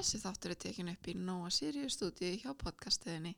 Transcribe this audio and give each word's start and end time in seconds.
Þessi 0.00 0.16
þáttur 0.22 0.52
er 0.54 0.56
tekin 0.56 0.88
upp 0.88 1.08
í 1.10 1.12
Nóa 1.20 1.48
Sirius 1.52 1.98
stúdíu 1.98 2.38
hjá 2.40 2.54
podcastiðinni. 2.56 3.34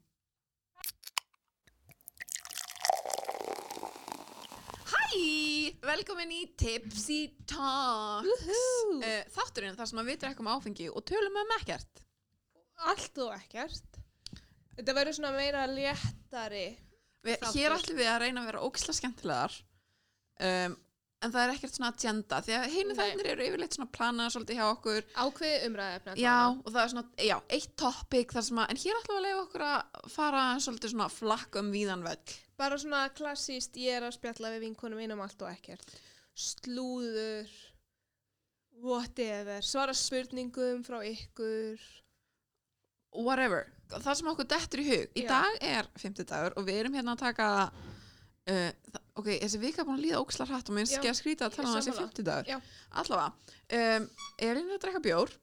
Hæ! 4.92 5.00
Velkomin 5.82 6.30
í 6.36 6.44
Tipsy 6.62 7.18
Talks. 7.50 8.46
Uh, 8.94 9.24
þátturinn 9.34 9.74
þar 9.74 9.90
sem 9.90 10.02
að 10.04 10.12
við 10.12 10.20
drekkum 10.22 10.52
áfengi 10.52 10.86
og 10.92 11.02
tölum 11.10 11.40
um 11.42 11.50
ekkert. 11.58 12.04
Allt 12.92 13.18
og 13.26 13.34
ekkert. 13.40 13.98
Þetta 14.76 14.98
verður 15.00 15.18
svona 15.18 15.34
meira 15.34 15.66
léttari. 15.66 16.68
Við, 17.26 17.42
hér 17.56 17.74
ætlum 17.74 17.98
við 18.04 18.12
að 18.12 18.20
reyna 18.22 18.46
að 18.46 18.52
vera 18.52 18.62
ógislega 18.68 19.00
skemmtilegar. 19.00 19.58
Um, 20.38 20.78
en 21.22 21.32
það 21.32 21.42
er 21.44 21.52
ekkert 21.54 21.76
svona 21.76 21.90
agenda 21.92 22.38
því 22.44 22.54
að 22.58 22.68
hinu 22.74 22.94
Nei. 22.94 23.00
þættir 23.00 23.30
eru 23.32 23.46
yfirleitt 23.46 23.76
svona 23.76 23.92
planaðar 23.96 24.34
svolítið 24.34 24.58
hjá 24.58 24.64
okkur. 24.68 25.08
Ákveði 25.14 25.58
umræðefna. 25.68 26.14
Já, 26.20 26.36
og 26.52 26.68
það 26.68 26.80
er 26.82 26.92
svona, 26.92 27.04
já, 27.28 27.34
eitt 27.56 27.74
topic 27.82 28.34
þar 28.36 28.46
sem 28.48 28.62
að, 28.62 28.70
en 28.72 28.80
hér 28.82 29.00
ætlum 29.00 29.16
við 29.16 29.20
að 29.20 29.26
leifa 29.28 29.42
okkur 29.46 29.66
að 29.68 30.08
fara 30.16 30.44
svolítið 30.66 30.94
svona 30.94 31.10
flakk 31.12 31.60
um 31.62 31.74
víðan 31.74 32.06
völl. 32.06 32.36
Bara 32.62 32.78
svona 32.78 33.02
klassíst, 33.16 33.78
ég 33.82 33.98
er 33.98 34.06
að 34.06 34.16
spjalla 34.18 34.54
við 34.54 34.66
vinkonum 34.68 35.02
mínum 35.02 35.22
allt 35.24 35.44
og 35.46 35.50
ekkert. 35.52 35.94
Slúður, 36.38 37.50
whatever, 38.82 39.62
svara 39.66 39.94
spurningum 39.96 40.82
frá 40.86 41.00
ykkur. 41.06 41.80
Whatever, 43.12 43.66
það 43.92 44.14
sem 44.18 44.30
okkur 44.32 44.48
dettur 44.48 44.82
í 44.82 44.86
hug. 44.88 45.08
Í 45.18 45.24
Já. 45.26 45.32
dag 45.34 45.64
er 45.68 45.88
50 46.00 46.28
dagur 46.30 46.54
og 46.56 46.68
við 46.68 46.82
erum 46.82 46.94
hérna 46.96 47.16
að 47.16 47.26
taka, 47.26 47.48
uh, 48.50 48.98
ok, 49.20 49.28
þessi 49.42 49.60
vika 49.62 49.82
er 49.82 49.86
búin 49.88 49.98
að 50.00 50.06
líða 50.06 50.22
ógislega 50.24 50.50
hrætt 50.54 50.70
og 50.72 50.78
minnst 50.78 50.96
Já, 50.96 51.02
ekki 51.12 51.36
að 51.38 51.54
tala 51.58 51.68
um 51.68 51.76
þessi 51.78 51.92
sammála. 51.92 52.08
50 52.08 52.26
dagur. 52.30 52.66
Allavega, 53.02 53.54
um, 53.78 54.08
er 54.48 54.56
einu 54.62 54.76
að 54.78 54.82
drekka 54.86 55.04
bjór, 55.10 55.38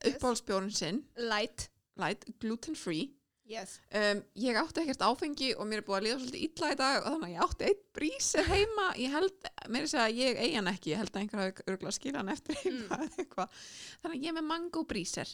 Yes. 0.00 0.14
uppáhaldsbjórinn 0.16 0.72
sinn, 0.72 1.02
Light. 1.28 1.66
light, 2.00 2.24
gluten 2.40 2.74
free. 2.76 3.10
Yes. 3.50 3.80
Um, 3.92 4.22
ég 4.38 4.54
átti 4.56 4.80
ekkert 4.84 5.02
áfengi 5.02 5.48
og 5.58 5.66
mér 5.66 5.80
er 5.82 5.84
búið 5.84 5.96
að 5.98 6.04
líða 6.06 6.18
svolítið 6.20 6.44
illa 6.46 6.68
í 6.70 6.76
dag 6.78 7.00
og 7.00 7.08
þannig 7.10 7.26
að 7.26 7.32
ég 7.34 7.42
átti 7.44 7.66
eitt 7.66 7.80
brísir 7.98 8.46
heima 8.46 8.84
ég 8.96 9.10
held, 9.10 9.48
mér 9.74 9.88
er 9.88 10.02
að 10.04 10.20
ég 10.20 10.38
eigi 10.44 10.54
hann 10.54 10.70
ekki 10.70 10.92
ég 10.92 11.00
held 11.02 11.10
að 11.10 11.20
einhver 11.24 11.40
hafi 11.42 11.64
örgulega 11.66 11.96
skilja 11.96 12.20
hann 12.22 12.30
eftir 12.30 12.60
heima 12.62 13.00
eða 13.00 13.18
eitthvað. 13.24 13.58
þannig 14.04 14.14
að 14.14 14.22
ég 14.22 14.30
er 14.30 14.36
með 14.38 14.46
mango 14.52 14.84
brísir 14.92 15.32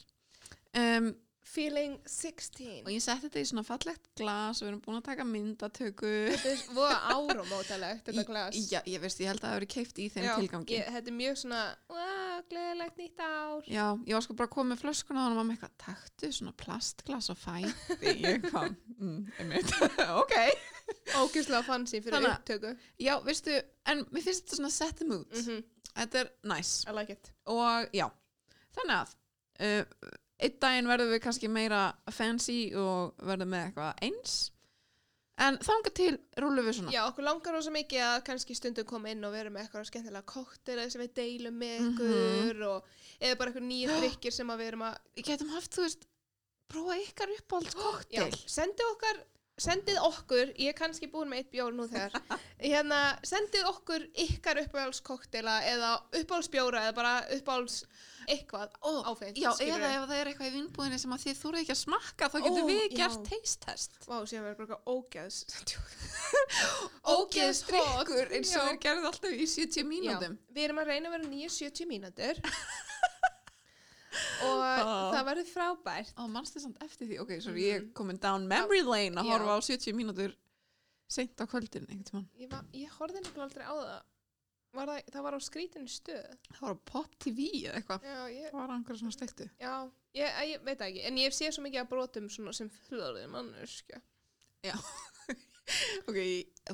um, 0.81 1.11
Feeling 1.47 1.93
16. 2.11 2.83
og 2.85 2.89
ég 2.91 3.01
setti 3.05 3.29
þetta 3.29 3.39
í 3.41 3.47
svona 3.47 3.63
fallegt 3.65 4.09
glas 4.19 4.59
og 4.61 4.67
við 4.67 4.71
erum 4.73 4.81
búin 4.83 4.97
að 4.99 5.05
taka 5.07 5.25
myndatöku 5.29 6.09
Þetta 6.33 6.51
er 6.51 6.63
voða 6.75 6.97
áramótalegt, 7.15 8.03
þetta 8.09 8.25
glas. 8.27 8.59
já, 8.73 8.81
ég 8.91 9.01
veist, 9.05 9.21
ég 9.23 9.31
held 9.31 9.41
að 9.45 9.47
það 9.47 9.55
verið 9.61 9.71
keift 9.77 10.01
í 10.03 10.09
þeim 10.11 10.27
Já, 10.27 10.33
tilgangi 10.41 10.75
Ég, 10.77 10.89
þetta 10.97 11.13
er 11.13 11.17
mjög 11.21 11.39
svona, 11.43 11.61
gleðilegt 12.51 12.99
nýtt 13.01 13.23
ár. 13.23 13.71
Já, 13.71 13.85
ég 14.11 14.19
var 14.19 14.27
sko 14.27 14.37
bara 14.41 14.51
að 14.51 14.55
koma 14.57 14.73
með 14.75 14.83
flöskuna 14.83 15.23
og 15.23 15.29
hann 15.29 15.39
var 15.39 15.47
með 15.49 15.57
eitthvað, 15.57 15.77
taktu 15.87 16.33
svona 16.41 16.55
plastglas 16.65 17.31
og 17.33 17.39
fæti 17.41 18.17
ég 18.27 18.51
kom, 18.51 18.77
mm, 18.99 19.23
ok 20.23 20.37
Ókyslega 21.23 21.63
fancy 21.67 21.99
fyrir 22.03 22.19
Þannig 22.19 22.35
upptöku. 22.37 22.75
Já, 23.03 23.15
veistu, 23.27 23.55
en 23.91 24.05
mér 24.11 24.27
finnst 24.27 24.45
þetta 24.45 24.61
svona 24.61 24.75
set 24.75 24.99
the 25.01 25.09
mood 25.09 25.31
Mhm. 25.33 25.63
Þetta 25.97 26.19
er 26.27 26.29
nice 26.45 26.85
I 26.91 26.93
like 26.93 27.15
it. 27.15 27.31
Og 27.49 27.87
já, 27.97 28.11
þannig 28.77 28.99
að 28.99 29.15
uh, 29.65 30.17
Einn 30.37 30.59
daginn 30.61 30.89
verðum 30.91 31.15
við 31.15 31.23
kannski 31.25 31.49
meira 31.49 31.85
fancy 32.13 32.59
og 32.77 33.15
verðum 33.25 33.55
með 33.55 33.65
eitthvað 33.71 34.03
eins. 34.05 34.35
En 35.41 35.59
þanga 35.61 35.91
til 35.97 36.13
rúlum 36.41 36.65
við 36.65 36.79
svona. 36.79 36.93
Já, 36.95 37.03
okkur 37.11 37.25
langar 37.27 37.53
rosa 37.57 37.73
mikið 37.73 38.03
að 38.07 38.19
kannski 38.25 38.55
stundum 38.57 38.87
koma 38.89 39.11
inn 39.13 39.25
og 39.29 39.35
vera 39.37 39.51
með 39.53 39.67
eitthvað 39.67 39.89
skemmtilega 39.91 40.29
kóktela 40.33 40.87
sem 40.93 41.03
við 41.05 41.13
deilum 41.19 41.59
með 41.61 41.79
Mhm. 41.81 41.89
ykkur 41.93 42.63
og 42.71 42.85
eða 43.21 43.39
bara 43.39 43.51
eitthvað 43.53 43.67
nýja 43.69 43.97
drikkir 44.01 44.33
sem 44.33 44.49
við 44.49 44.67
erum 44.71 44.85
að 44.89 44.97
Við 45.17 45.25
getum 45.31 45.53
haft, 45.53 45.73
þú 45.77 45.83
veist, 45.87 46.07
prófa 46.73 46.97
ykkar 47.05 47.35
uppáhalds 47.37 47.77
Já, 47.77 47.83
koktel 47.83 48.31
sendið 48.57 48.93
okkar 48.95 49.25
sendið 49.57 49.99
okkur, 50.05 50.51
ég 50.61 50.69
er 50.69 50.75
kannski 50.77 51.07
búin 51.09 51.31
með 51.33 51.39
eitt 51.41 51.53
bjór 51.53 51.73
nú 51.73 51.87
þegar, 51.89 52.13
hérna 52.61 52.99
sendið 53.25 53.65
okkur 53.71 54.03
ykkar 54.27 54.59
uppáhaldskoktela 54.67 55.55
eða 55.65 55.95
uppáhaldsbjóra 56.13 56.83
eða 56.89 56.95
bara 56.99 57.15
uppáhalds 57.39 57.79
eitthvað 58.35 58.75
áfengt 59.11 59.39
Já, 59.41 59.51
skilurðu. 59.57 59.77
eða 59.77 59.91
ef 59.97 60.05
það 60.11 60.21
er 60.21 60.31
eitthvað 60.31 60.49
í 60.49 60.55
vinnbúðinni 60.57 60.99
sem 61.03 61.15
að 61.17 61.23
þið 61.25 61.37
þúrið 61.41 61.61
ekki 61.63 61.75
að 61.75 61.81
smakka 61.83 62.29
þá 62.33 62.37
getum 62.47 62.67
Ó, 62.67 62.71
við 62.71 62.97
gert 62.97 63.23
taste 63.31 63.61
test. 63.67 63.99
Vá, 64.07 64.17
síðan 64.27 64.47
verður 64.47 64.59
bara 64.59 64.67
eitthvað 64.67 64.91
ógeðs 64.97 65.39
Ógeðstrykkur 67.17 68.35
eins 68.39 68.55
og 68.57 68.67
við 68.71 68.81
gerðum 68.87 69.09
alltaf 69.11 69.37
í 69.37 69.47
70 69.51 69.87
mínútum. 69.91 70.35
Já, 70.39 70.55
við 70.57 70.67
erum 70.69 70.83
að 70.83 70.91
reyna 70.93 71.11
að 71.11 71.17
vera 71.17 71.31
9-70 71.31 71.91
mínútur. 71.91 72.43
Og 74.47 74.61
Ó. 74.65 75.13
það 75.13 75.23
verður 75.29 75.49
frábært. 75.51 76.13
Ó, 76.17 76.25
mannstu 76.33 76.61
samt 76.63 76.81
eftir 76.85 77.11
því, 77.11 77.19
ok, 77.21 77.33
sorry, 77.45 77.67
ég 77.69 77.79
er 77.81 77.87
komin 77.97 78.19
down 78.23 78.47
memory 78.49 78.83
lane 78.87 79.21
að 79.21 79.29
horfa 79.33 79.57
á 79.57 79.61
70 79.61 79.97
mínútur 79.97 80.33
seint 81.07 81.37
á 81.37 81.45
kvöldin, 81.45 81.85
einhvern 81.91 82.07
tímann. 82.09 82.29
Ég, 82.41 82.55
ég 82.81 82.95
horfði 82.97 83.23
nefnilega 83.23 83.47
aldrei 83.47 83.67
á 83.69 83.75
það 83.77 84.01
var 84.79 84.91
það, 84.93 85.01
það 85.15 85.25
var 85.27 85.37
á 85.37 85.41
skrítinu 85.47 85.89
stöð 85.91 86.37
Það 86.51 86.61
var 86.67 86.75
á 86.77 86.79
Pop 86.93 87.17
TV 87.23 87.47
eða 87.67 87.75
eitthvað. 87.81 88.07
Já, 88.11 88.19
ég, 88.35 88.51
Það 88.53 88.61
var 88.63 88.75
einhverja 88.77 89.01
svona 89.03 89.17
stektu. 89.17 89.49
já 89.61 89.75
ég, 90.17 90.41
ég 90.53 90.65
veit 90.67 90.79
það 90.81 90.87
ekki 90.91 91.05
En 91.11 91.21
ég 91.23 91.37
sé 91.37 91.51
svo 91.53 91.65
mikið 91.67 91.83
að 91.85 91.91
brotum 91.95 92.29
svona 92.33 92.53
sem 92.57 92.71
fullorðið 92.89 93.29
manneskja 93.35 94.01
Já. 94.67 94.75
ok, 96.09 96.19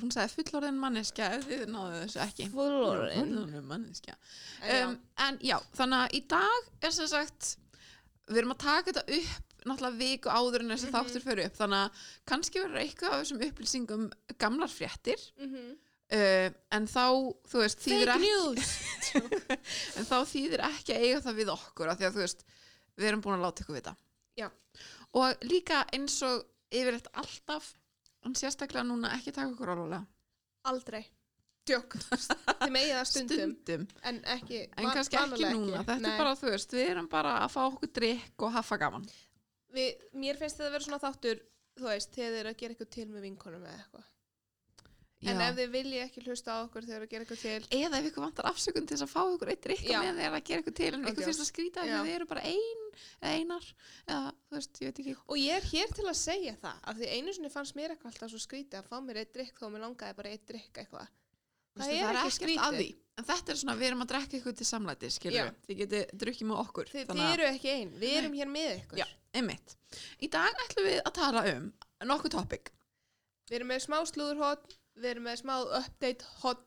hún 0.03 0.13
sagði 0.13 0.35
fullorðin 0.39 0.79
manneskja 0.81 1.31
ef 1.39 1.47
þið 1.49 1.63
náðu 1.73 2.01
þessu 2.03 2.21
ekki. 2.27 2.47
Fullorðin. 2.53 3.23
Fullorðin 3.33 3.67
manneskja. 3.69 4.15
Um, 4.69 4.95
en 5.27 5.39
já, 5.45 5.57
þannig 5.77 6.03
að 6.07 6.17
í 6.19 6.21
dag 6.33 6.69
er 6.85 6.95
sem 6.97 7.09
sagt, 7.11 7.55
við 8.29 8.43
erum 8.43 8.55
að 8.55 8.61
taka 8.65 8.93
þetta 8.93 9.05
upp 9.19 9.63
náttúrulega 9.63 9.99
viku 10.01 10.33
áður 10.33 10.65
en 10.65 10.73
þessi 10.75 10.89
Mhm. 10.89 10.95
þáttur 10.97 11.25
fyrir 11.27 11.47
upp, 11.51 11.57
þannig 11.61 11.81
að 11.87 12.05
kannski 12.33 12.63
verður 12.65 12.81
eitthvað 12.83 13.13
af 13.17 13.21
þessum 13.23 13.43
upplýsingum 13.49 14.07
gamlar 14.43 14.73
fréttir, 14.73 15.25
mm 15.39 15.77
uh, 16.17 16.49
en 16.77 16.89
þá, 16.91 17.05
þú 17.51 17.63
veist, 17.63 17.83
þýðir 17.85 18.13
ekki, 18.15 18.33
en 19.99 20.09
þá 20.09 20.17
þýðir 20.33 20.65
ekki 20.69 20.97
að 20.97 21.07
eiga 21.07 21.23
það 21.27 21.39
við 21.41 21.53
okkur, 21.57 21.93
af 21.93 22.01
því 22.01 22.09
að 22.09 22.17
þú 22.19 22.23
veist, 22.25 22.45
við 23.01 23.09
erum 23.11 23.25
búin 23.25 23.39
að 23.39 23.47
láta 23.47 23.65
ykkur 23.65 23.79
vita. 23.81 23.95
Já, 24.39 24.49
Og 25.13 25.43
líka 25.45 25.83
eins 25.93 26.15
og 26.25 26.47
yfirleitt 26.73 27.11
alltaf, 27.21 27.73
en 28.25 28.37
sérstaklega 28.39 28.87
núna 28.89 29.11
ekki 29.19 29.35
taka 29.37 29.51
okkur 29.53 29.75
alveg 29.75 30.07
aldrei. 30.71 31.03
Tjók, 31.69 31.95
þið 32.11 32.73
megið 32.75 32.93
það 32.97 33.05
stundum. 33.11 33.53
Stundum, 33.53 33.85
En 34.09 34.17
ekki 34.33 34.63
en 34.67 34.89
kannski 34.89 35.19
ekki 35.21 35.51
núna, 35.53 35.83
þetta 35.85 35.99
Nei. 36.03 36.09
er 36.11 36.23
bara, 36.25 36.33
þú 36.41 36.49
veist, 36.51 36.73
við 36.75 36.89
erum 36.95 37.07
bara 37.13 37.37
að 37.45 37.53
fá 37.55 37.61
okkur 37.69 37.93
drikk 38.01 38.47
og 38.49 38.55
hafa 38.57 38.79
gaman. 38.83 39.05
við, 39.77 40.01
Mér 40.19 40.41
finnst 40.41 40.59
þetta 40.59 40.71
að 40.71 40.75
vera 40.79 40.87
svona 40.89 41.03
þáttur 41.05 41.43
Þú 41.79 41.87
veist, 41.89 42.11
þegar 42.13 42.33
þið 42.33 42.41
eru 42.41 42.51
að 42.51 42.57
gera 42.61 42.75
eitthvað 42.75 42.91
til 42.93 43.07
með 43.09 43.23
vinkonum 43.29 43.63
eða 43.65 43.79
eitthvað 43.79 44.09
En 45.23 45.41
ef 45.45 45.55
þið 45.55 45.69
vilji 45.71 45.99
ekki 46.03 46.23
hlusta 46.25 46.55
á 46.55 46.59
okkur 46.65 46.83
þegar 46.83 46.89
þið 46.89 46.97
eru 46.97 47.07
að 47.07 47.13
gera 47.13 47.25
eitthvað 47.25 47.43
til 47.43 47.79
eða 47.79 47.99
ef 48.01 48.07
ykkur 48.09 48.25
vantar 48.25 48.49
afsökun 48.51 48.87
til 48.89 48.97
þess 48.97 49.05
að 49.07 49.13
fá 49.13 49.21
ykkur 49.23 49.53
eitt 49.53 49.63
drikka 49.67 49.93
Já. 49.93 49.99
með 50.03 50.19
þegar 50.19 50.37
að 50.39 50.47
gera 50.49 50.63
ykkur 50.65 50.75
til 50.81 50.89
en 50.89 50.97
ykkur 50.99 51.13
Ángjóns. 51.13 51.29
finnst 51.29 51.45
að 51.45 51.51
skrýta 51.53 51.85
ef 51.87 51.93
þið 51.93 52.15
eru 52.17 52.27
bara 52.33 52.43
ein 52.51 52.83
einar 53.23 53.69
eða 54.09 54.33
þú 54.33 54.59
veist, 54.59 54.81
ég 54.83 54.91
veit 54.91 55.01
ekki. 55.05 55.15
Og 55.29 55.39
ég 55.39 55.61
er 55.61 55.69
hér 55.71 55.95
til 55.95 56.07
að 56.09 56.19
segja 56.19 56.57
það 56.65 56.83
af 56.91 56.99
því 56.99 57.11
einu 57.15 57.37
sinni 57.37 57.53
fannst 57.55 57.79
mér 57.79 57.95
eitthvað 57.95 58.13
alltaf 58.13 58.33
svo 58.35 58.43
skrítið 58.43 58.81
að 58.81 58.91
fá 58.91 58.99
mér 59.07 59.23
eitt 59.23 59.33
drikk 59.37 59.63
þó 59.63 59.69
mér 59.71 59.87
langaði 59.87 60.19
bara 60.19 60.35
eitt 60.35 60.45
drikk 60.51 60.83
eitthvað. 60.83 61.15
Vistu, 61.73 61.95
það 61.97 62.11
er 62.11 62.21
ekki 62.27 62.59
því. 62.59 62.91
En 63.21 63.27
þetta 63.29 63.53
er 63.53 63.59
svona, 63.61 63.75
við 63.77 63.91
erum 63.91 64.03
að 64.05 64.11
drekka 64.13 64.39
ykkur 64.39 64.55
til 64.57 64.67
samlæti 64.67 65.09
þið 65.13 65.81
getið 65.83 66.13
drukkið 66.21 66.49
með 66.49 66.61
okkur 66.63 66.93
Þið, 66.93 67.03
þannig 67.11 67.33
eru 67.35 67.49
ekki 67.49 67.73
ein, 67.73 67.91
við 68.01 68.15
erum 68.21 68.37
hér 68.39 68.53
með 68.53 68.71
ykkur. 68.79 69.01
Já, 69.03 69.07
einmitt. 69.37 69.75
Í 70.17 70.31
dag 70.33 70.63
ætlum 70.65 70.87
við 70.89 71.01
að 71.03 71.13
tala 71.19 71.43
um 71.53 71.67
nokkuð 72.09 72.35
topic. 72.39 72.73
Við 73.51 73.59
erum 73.59 73.69
með 73.69 73.83
smá 73.85 73.99
slúðurhot 74.09 74.79
Við 74.99 75.11
erum 75.15 75.27
með 75.29 75.39
smá 75.43 75.55
update 75.81 76.29
hot 76.43 76.67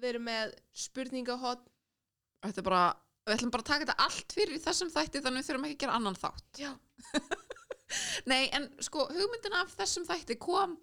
Við 0.00 0.08
erum 0.14 0.26
með 0.30 0.54
spurningahot 0.86 1.66
þetta 2.40 2.62
er 2.62 2.64
bara, 2.64 2.84
við 3.28 3.34
ætlum 3.36 3.50
bara 3.52 3.64
að 3.64 3.70
taka 3.70 3.84
þetta 3.84 4.04
allt 4.06 4.32
fyrir 4.32 4.56
í 4.56 4.62
þessum 4.64 4.90
þætti 4.94 5.20
þannig 5.24 5.42
við 5.42 5.48
þurfum 5.50 5.66
ekki 5.68 5.76
að 5.76 5.82
gera 5.82 5.96
annan 5.98 6.16
þátt. 6.16 6.60
Já, 6.62 6.70
Nei, 8.30 8.48
en 8.56 8.68
sko, 8.80 9.04
hugmyndin 9.10 9.56
af 9.58 9.74
þessum 9.76 10.06
þætti 10.08 10.38
kom 10.40 10.76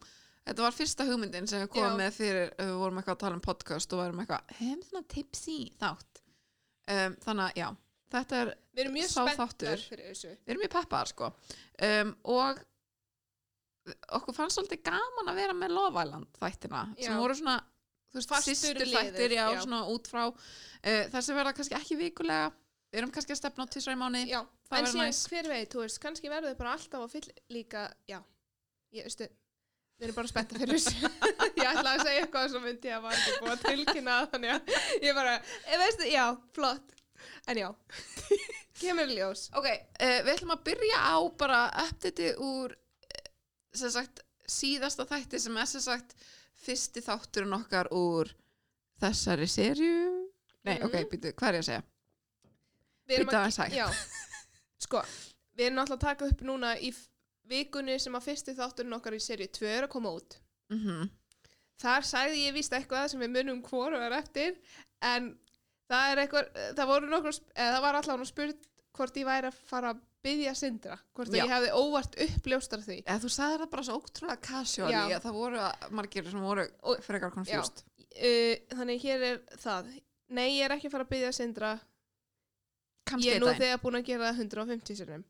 Þetta 0.47 0.63
var 0.63 0.75
fyrsta 0.75 1.05
hugmyndin 1.07 1.47
sem 1.49 1.63
við 1.65 1.71
komum 1.73 1.97
Já. 1.97 1.99
með 2.03 2.13
fyrir 2.15 2.51
við 2.55 2.69
vorum 2.79 2.99
eitthvað 3.01 3.17
að 3.17 3.23
tala 3.25 3.35
um 3.35 3.43
podcast 3.43 3.93
og 3.95 3.99
varum 3.99 4.21
eitthvað 4.23 4.53
hefum 4.61 4.83
svona 4.87 5.09
tipsy 5.11 5.57
þátt? 5.81 6.21
Um, 6.87 7.17
Þannig 7.25 7.43
að 7.43 7.59
já, 7.59 7.67
þetta 8.15 8.37
er 8.39 8.51
við 8.77 8.83
erum 8.85 8.95
mjög 8.95 9.09
Sá 9.11 9.17
spenntar 9.17 9.41
þáttur. 9.41 9.83
fyrir 9.89 10.05
þessu. 10.13 10.31
Við 10.37 10.53
erum 10.53 10.63
mjög 10.63 10.73
peppaðar 10.77 11.11
sko. 11.11 11.29
Um, 11.89 12.13
og 12.37 12.61
okkur 14.19 14.35
fannst 14.35 14.59
svolítið 14.59 14.83
gaman 14.87 15.31
að 15.31 15.41
vera 15.41 15.57
með 15.57 15.75
Love 15.77 16.05
Island 16.05 16.39
þættina 16.41 16.85
Já. 16.97 17.07
sem 17.07 17.19
voru 17.21 17.37
svona 17.37 17.57
liður, 18.17 18.87
þættir, 18.93 19.35
já, 19.35 19.43
já. 19.53 19.59
svona 19.61 19.81
út 19.91 20.07
frá 20.09 20.23
uh, 20.27 21.03
þessi 21.13 21.35
verða 21.35 21.53
kannski 21.57 21.77
ekki 21.77 21.97
vikulega 21.99 22.47
við 22.91 23.01
erum 23.01 23.11
kannski 23.13 23.35
að 23.35 23.41
stefna 23.41 23.67
á 23.67 23.71
tísra 23.71 23.95
í 23.95 23.99
mánu 23.99 24.21
en 24.23 24.87
síðan 24.87 25.09
næs. 25.09 25.25
hver 25.31 25.49
veit, 25.51 25.69
þú 25.73 25.83
veist, 25.83 25.99
kannski 26.03 26.31
verður 26.31 26.53
þið 26.53 26.61
bara 26.61 26.73
alltaf 26.77 27.03
að 27.03 27.13
fyll 27.15 27.27
líka, 27.53 27.83
já, 28.09 28.19
ég 28.95 29.07
veistu, 29.07 29.27
við 29.97 30.07
erum 30.07 30.17
bara 30.17 30.31
spennta 30.31 30.61
fyrir 30.61 30.77
þessu. 30.77 31.11
ég 31.59 31.67
ætla 31.67 31.93
að 31.93 32.03
segja 32.05 32.21
eitthvað 32.23 32.49
sem 32.53 32.65
myndi 32.67 32.93
að 32.95 33.03
var 33.07 33.17
ekki 33.17 33.35
búið 33.41 33.53
að 33.55 33.65
tilkynna, 33.65 34.17
þannig 34.33 34.55
að 34.55 35.05
ég 35.07 35.19
bara, 35.19 35.35
ég 35.73 35.83
veistu, 35.83 36.09
já, 36.13 36.25
flott, 36.55 36.95
en 37.51 37.61
já, 37.63 37.69
kemur 38.81 39.11
ljós 39.11 39.47
Ok, 39.57 39.67
uh, 39.67 40.19
við 40.23 40.33
ætlum 40.37 40.55
að 40.55 40.65
byrja 40.71 41.03
á 41.03 41.17
bara 41.43 41.61
update 41.83 42.33
úr 42.39 42.75
sem 42.75 42.86
sagt 43.75 44.21
síðasta 44.47 45.05
þætti 45.05 45.39
sem 45.39 45.57
er 45.57 45.65
sagt 45.65 46.15
fyrsti 46.57 47.01
þátturinn 47.05 47.53
okkar 47.59 47.87
úr 47.91 48.31
þessari 49.01 49.47
serju 49.47 50.23
Nei, 50.67 50.81
ok, 50.83 50.93
Mhm. 50.93 51.09
býtu, 51.11 51.31
hvað 51.33 51.47
er 51.47 51.53
ég 51.53 51.59
að 51.63 51.67
segja? 51.69 51.83
Bíddu 53.07 53.23
að- 53.31 53.35
aðeins 53.39 53.57
hægt. 53.57 53.75
Já, 53.77 53.87
sko, 54.79 55.01
við 55.55 55.65
erum 55.65 55.77
náttúrulega 55.77 55.95
að 55.95 55.99
taka 55.99 56.25
upp 56.25 56.41
núna 56.41 56.71
í 56.81 56.89
vikunni 57.47 57.99
sem 58.01 58.13
að 58.13 58.23
fyrsti 58.25 58.55
þátturinn 58.57 58.93
okkar 58.97 59.13
í 59.15 59.21
serið 59.23 59.51
2 59.53 59.65
er 59.77 59.83
að 59.87 59.89
koma 59.89 60.09
út. 60.11 60.37
Mm 60.69 61.09
Þar 61.79 62.01
sagði 62.01 62.37
ég 62.47 62.53
víst 62.53 62.71
eitthvað 62.73 63.09
sem 63.11 63.19
við 63.21 63.29
munum 63.35 63.61
hvoru 63.61 63.95
er 64.01 64.11
eftir, 64.17 64.57
en 65.01 65.37
það 65.87 66.11
er 66.11 66.17
eitthvað, 66.25 66.47
það 66.75 66.87
voru 66.87 67.07
nokkur, 67.07 67.39
eða 67.55 67.73
það 67.75 67.81
var 67.81 67.95
allavega 68.01 68.25
spurt 68.25 68.67
hvort 68.97 69.17
ég 69.21 69.27
væri 69.27 69.49
að 69.51 69.59
fara 69.69 69.91
að 69.93 70.01
byggja 70.27 70.53
sindra, 70.57 70.97
hvort 71.15 71.35
ég 71.37 71.47
hefði 71.51 71.69
óvart 71.77 72.17
uppljóstar 72.25 72.81
því. 72.83 72.97
Eða 73.05 73.21
þú 73.23 73.29
sagði 73.31 73.59
það 73.61 73.69
bara 73.75 73.85
svo 73.87 73.99
ótrúlega 74.01 74.41
casual 74.47 74.89
Já. 74.91 75.01
að 75.05 75.21
það 75.27 75.37
voru 75.37 75.67
margir 75.99 76.31
sem 76.31 76.47
voru 76.49 76.67
frekar 77.05 77.31
confused 77.35 77.85
Uh, 78.17 78.55
þannig 78.73 79.03
hér 79.03 79.23
er 79.27 79.35
það. 79.61 79.89
Nei, 80.33 80.47
ég 80.57 80.63
er 80.65 80.73
ekki 80.73 80.87
að 80.89 80.93
fara 80.95 81.05
að 81.05 81.11
byggja 81.11 81.27
sindra, 81.37 81.67
Kannski 83.05 83.27
ég 83.29 83.35
er 83.37 83.43
nú 83.43 83.45
daginn. 83.51 83.61
þegar 83.61 83.81
búin 83.83 83.97
að 83.99 84.07
gera 84.07 84.31
það 84.31 84.39
150 84.41 84.97
sinum. 84.97 85.25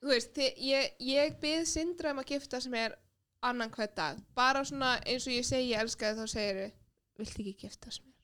Þú 0.00 0.12
veist, 0.12 0.38
ég, 0.62 0.92
ég 1.02 1.36
byrð 1.42 1.66
Sindra 1.66 2.12
um 2.14 2.20
að 2.22 2.30
gifta 2.30 2.60
sem 2.62 2.74
er 2.78 2.94
annan 3.42 3.72
hvern 3.74 3.94
dag. 3.98 4.20
Bara 4.38 4.62
svona 4.68 4.92
eins 5.02 5.26
og 5.26 5.34
ég 5.34 5.46
segi 5.48 5.72
ég 5.72 5.82
elska 5.82 6.12
þið 6.12 6.22
þá 6.22 6.32
segir 6.36 6.60
þið, 6.60 6.76
viltu 7.18 7.42
ekki 7.42 7.54
giftast 7.64 8.04
mér? 8.04 8.15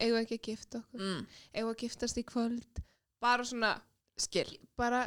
Eigum 0.00 0.16
við 0.18 0.24
ekki 0.26 0.38
að 0.38 0.48
gifta 0.50 0.78
okkur? 0.82 1.00
mm, 1.00 1.22
Eigum 1.54 1.70
við 1.70 1.76
að 1.76 1.82
giftast 1.86 2.18
í 2.18 2.24
kvöld? 2.24 2.82
Bara 3.20 3.44
svona, 3.44 3.72
Skil 4.18 4.58
bara 4.76 5.06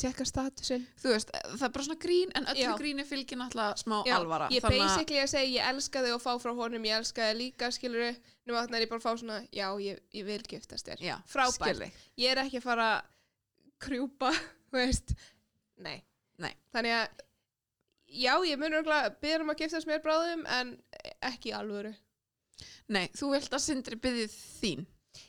tjekka 0.00 0.24
statusin. 0.24 0.86
Þú 0.96 1.10
veist, 1.12 1.28
það 1.34 1.62
er 1.66 1.72
bara 1.74 1.84
svona 1.84 2.00
grín 2.00 2.30
en 2.34 2.46
öllu 2.48 2.62
Já. 2.64 2.70
gríni 2.78 3.04
fylgir 3.04 3.36
náttúrulega 3.36 3.76
smá 3.82 3.98
Já, 4.08 4.14
alvara 4.16 4.46
ég 4.50 4.62
Þannig 4.64 4.80
að- 4.80 4.86
basically 4.88 5.20
að 5.20 5.28
segja 5.34 5.50
ég 5.60 5.68
elska 5.74 6.02
þig 6.06 6.14
og 6.14 6.22
fá 6.24 6.30
frá 6.40 6.54
honum, 6.56 6.86
ég 6.88 6.96
elska 6.96 7.26
þig 7.28 7.36
líka, 7.36 7.68
skilur 7.70 8.00
þið. 8.06 8.20
Nú 8.46 8.54
vatnar 8.56 8.80
ég 8.80 8.88
bara 8.88 8.98
að 9.00 9.04
fá 9.04 9.12
svona, 9.20 9.40
já, 9.52 9.66
ég, 9.84 10.00
ég 10.14 10.24
vil 10.24 10.42
giftast 10.42 10.86
þér. 10.88 11.02
Já, 11.04 11.16
Frábært. 11.28 11.82
þig. 11.84 11.92
Ég 12.16 12.30
er 12.32 12.40
ekki 12.46 12.56
að 12.62 12.62
fara 12.62 12.86
að 12.96 13.02
krjúpa, 13.78 14.30
þú 14.70 14.78
veist. 14.80 15.14
Nei. 15.76 16.02
Nei. 16.38 16.54
Þannig 16.72 16.96
að, 16.96 17.20
já, 18.08 18.34
ég 18.48 18.58
mun 18.58 18.72
örgulega 18.80 19.12
byrja 19.20 19.40
um 19.44 19.50
að 19.52 19.60
giftast 19.66 19.86
mér 19.90 20.00
bráðum, 20.02 20.46
en 20.48 20.72
ekki 21.28 21.52
alvöru. 21.52 21.92
Nei, 22.92 23.06
þú 23.16 23.26
vilt 23.34 23.52
að 23.56 23.62
Sindri 23.64 23.96
byggði 24.00 24.26
þín. 24.34 24.82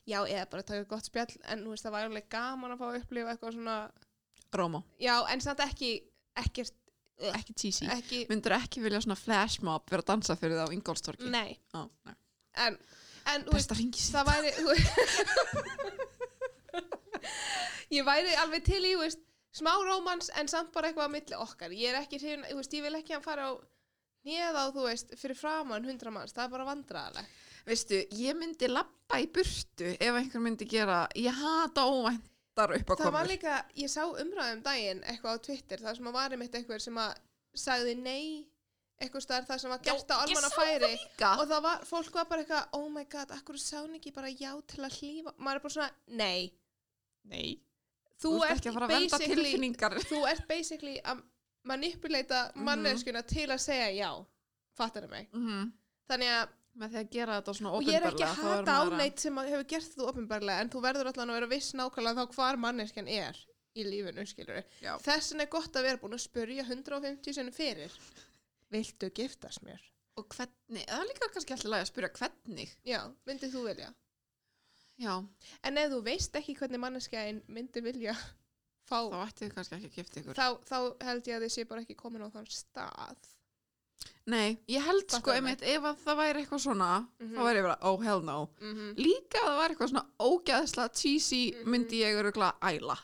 Já, 0.05 0.19
eða 0.27 0.45
bara 0.51 0.63
taka 0.65 0.85
gott 0.89 1.05
spjall, 1.09 1.31
en 1.49 1.63
þú 1.65 1.69
veist, 1.73 1.83
það 1.85 1.93
var 1.95 2.03
alveg 2.09 2.25
gaman 2.31 2.73
að 2.75 2.79
fá 2.81 2.85
að 2.91 2.99
upplifa 3.01 3.31
eitthvað 3.33 3.55
svona, 3.57 3.75
Rómó, 4.53 4.79
já, 5.01 5.15
en 5.31 5.39
samt 5.41 5.61
ekki, 5.63 5.89
ekkert, 6.41 6.75
ekki 7.31 7.53
cheesy. 7.57 7.85
ekki, 7.93 8.19
Myndur 8.29 8.53
ekki 8.57 8.81
vilja 8.83 8.99
svona 9.05 9.15
flashmob 9.17 9.83
vera 9.89 10.01
að 10.03 10.09
dansa 10.11 10.35
fyrir 10.37 10.57
það 10.59 10.69
á 10.69 10.73
Ingolstorki 10.75 11.27
nei, 11.31 11.51
Ó, 11.77 11.79
nei. 12.09 12.15
en, 12.65 12.73
en, 13.31 13.39
þú 13.47 13.51
veist, 13.55 13.69
Besta 13.71 13.75
ringi 13.79 14.01
það 14.11 14.25
væri, 14.31 14.49
ég 17.97 18.05
væri 18.07 18.33
alveg 18.41 18.63
til 18.67 18.81
í, 18.85 18.93
þú 18.95 19.01
veist, 19.05 19.21
smá 19.55 19.71
rómans, 19.83 20.29
en 20.39 20.47
samt 20.51 20.71
bara 20.75 20.89
eitthvað 20.91 21.09
á 21.11 21.15
milli 21.15 21.35
okkar. 21.41 21.73
Ég 21.75 21.87
er 21.91 21.99
ekki 22.01 22.19
hrifin, 22.21 22.45
þú 22.47 22.57
veist, 22.61 22.75
ég 22.77 22.85
vil 22.85 22.95
ekki 22.99 23.13
að 23.15 23.19
hann 23.19 23.27
fara 23.27 23.43
á 23.49 23.51
neða 24.27 24.65
á, 24.65 24.73
þú 24.73 24.85
veist, 24.87 25.15
fyrir 25.19 25.39
framann 25.39 25.87
hundra 25.87 26.13
manns, 26.13 26.35
það 26.35 26.45
er 26.45 26.53
bara 26.55 26.67
vandræðalega. 26.71 27.39
Veistu, 27.65 27.99
ég 28.17 28.37
myndi 28.37 28.69
lappa 28.71 29.19
í 29.21 29.27
burtu 29.29 29.91
ef 29.93 30.15
einhver 30.17 30.41
myndi 30.41 30.65
gera 30.65 31.03
Ég 31.13 31.35
hata 31.37 31.83
óvæntar 31.85 32.73
upp 32.73 32.89
á 32.89 32.93
Það 32.97 33.13
var 33.13 33.29
líka, 33.29 33.57
ég 33.77 33.91
sá 33.91 34.01
umræðum 34.07 34.63
daginn 34.65 35.03
eitthvað 35.05 35.37
á 35.37 35.43
Twitter, 35.45 35.83
það 35.83 35.99
sem 35.99 36.09
að 36.09 36.17
varum 36.17 36.41
eitt 36.41 36.57
eitthvað 36.57 36.81
sem 36.87 36.97
að 37.03 37.11
sagði 37.61 37.93
nei 38.01 38.25
eitthvað 39.01 39.25
staðar 39.25 39.47
það 39.49 39.61
sem 39.63 39.73
var 39.73 39.83
gert 39.85 40.13
á 40.13 40.15
almanna 40.21 40.51
færi 40.53 40.89
líka. 40.93 41.31
Og 41.41 41.49
það 41.49 41.63
var, 41.65 41.83
fólk 41.89 42.17
var 42.17 42.29
bara 42.29 42.45
eitthvað 42.45 42.77
oh 42.77 42.87
my 42.93 43.05
god, 43.11 43.33
akkur 43.37 43.59
sá 43.61 43.77
hann 43.79 43.97
ekki 43.97 44.13
bara 44.15 44.29
já 44.29 44.51
til 44.69 44.81
að 44.85 44.97
hlýfa 44.99 45.33
maður 45.37 45.59
er 45.59 45.65
bara 45.65 45.75
svona, 45.75 45.91
nei. 46.21 46.51
Nei, 47.31 47.47
þú, 48.21 48.35
ert 48.41 48.55
ert 48.55 48.59
ekki 48.59 48.71
að 48.71 48.77
fara 48.77 48.89
að 48.89 48.95
venda 48.95 49.17
basically 49.17 49.45
tilfinningar. 49.45 49.97
þú 50.09 50.21
ert 50.29 50.47
basically 50.49 50.95
að 51.61 51.67
manipulata 51.71 52.51
Mhm. 52.55 52.63
manneskuna 52.65 53.21
til 53.27 53.47
að 53.49 53.59
segja 53.59 53.89
já 53.95 54.25
fattar 54.77 55.03
það 55.03 55.09
mig, 55.09 55.27
mm 55.33 55.71
þannig 56.09 56.27
að 56.41 56.49
Með 56.73 56.87
því 56.93 56.99
að 57.01 57.09
gera 57.11 57.33
þetta 57.41 57.53
svona 57.53 57.71
og 57.75 57.83
ég 57.83 57.93
er 57.97 58.03
ekki 58.07 58.23
að 58.23 58.35
hata 58.39 58.71
á 58.71 58.79
maður 58.79 58.91
að- 58.93 58.97
neitt 58.97 59.19
sem 59.19 59.35
að 59.35 59.47
hefur 59.51 59.63
gert 59.67 59.95
þú 59.97 60.05
ofinbarlega 60.07 60.61
en 60.61 60.69
þú 60.69 60.81
verður 60.81 61.07
allan 61.11 61.29
að 61.29 61.33
vera 61.35 61.47
viss 61.51 61.73
nákvæmlega 61.73 62.15
þá 62.15 62.33
hvar 62.35 62.55
manneskjan 62.57 63.07
er 63.09 63.35
í 63.75 63.83
lífinu, 63.83 64.23
skilur 64.25 64.63
Já. 64.81 64.97
Þess 64.97 65.31
vegna 65.33 65.43
er 65.43 65.49
gott 65.51 65.73
að 65.75 65.83
vera 65.83 65.97
búin 65.97 66.13
að 66.15 66.23
spurja 66.23 66.63
150 66.63 67.33
sinni 67.33 67.51
fyrir 67.51 67.91
Viltu 68.71 69.09
giftast 69.11 69.59
mér? 69.63 69.79
Og 70.15 70.29
hvernig, 70.29 70.85
það 70.87 71.01
er 71.01 71.07
líka 71.11 71.27
kannski 71.33 71.51
alltaf 71.51 71.75
að 71.75 71.91
spyrja 71.91 72.09
hvernig 72.21 72.69
Já, 72.85 73.01
myndið 73.27 73.51
þú 73.51 73.63
vilja? 73.67 73.93
Já, 74.97 75.27
En 75.65 75.77
ef 75.77 75.91
þú 75.91 76.01
veist 76.03 76.31
ekki 76.39 76.55
hvernig 76.55 76.79
manneskjain 76.79 77.41
myndi 77.49 77.81
vilja 77.83 78.15
fá, 78.91 78.99
þá 79.11 79.19
ætti 79.27 79.45
þið 79.47 79.53
kannski 79.57 79.75
ekki 79.79 79.89
að 79.91 79.97
gifta 79.99 80.21
ykkur. 80.21 80.39
þá, 80.41 80.47
þá 80.69 80.77
held 81.09 81.29
ég 81.31 81.37
að 81.39 81.45
þið 81.47 81.53
sé 81.57 81.67
bara 81.71 81.81
ekki 81.85 81.95
komin 82.03 82.25
á 82.25 82.29
þann 82.35 82.49
stað. 82.51 83.29
Nei, 84.31 84.57
ég 84.69 84.81
held 84.85 85.05
sko 85.09 85.19
Fattar 85.31 85.37
einmitt 85.39 85.61
ef 85.65 85.83
að 85.85 85.97
það 86.05 86.17
væri 86.21 86.41
eitthvað 86.43 86.61
svona 86.63 86.89
Mhm. 87.19 87.35
þá 87.35 87.41
væri 87.45 87.57
ég 87.59 87.65
bara, 87.67 87.77
oh 87.89 87.97
hell 88.01 88.21
no. 88.21 88.49
Mm 88.61 88.95
Líka 88.97 89.37
ef 89.41 89.45
það 89.47 89.59
væri 89.61 89.75
eitthvað 89.75 89.91
svona 89.91 90.05
ógæðslega 90.19 90.93
cheesy 91.01 91.41
Mhm. 91.51 91.69
myndi 91.69 92.01
ég 92.01 92.17
öruglega 92.21 92.53
æla. 92.61 92.97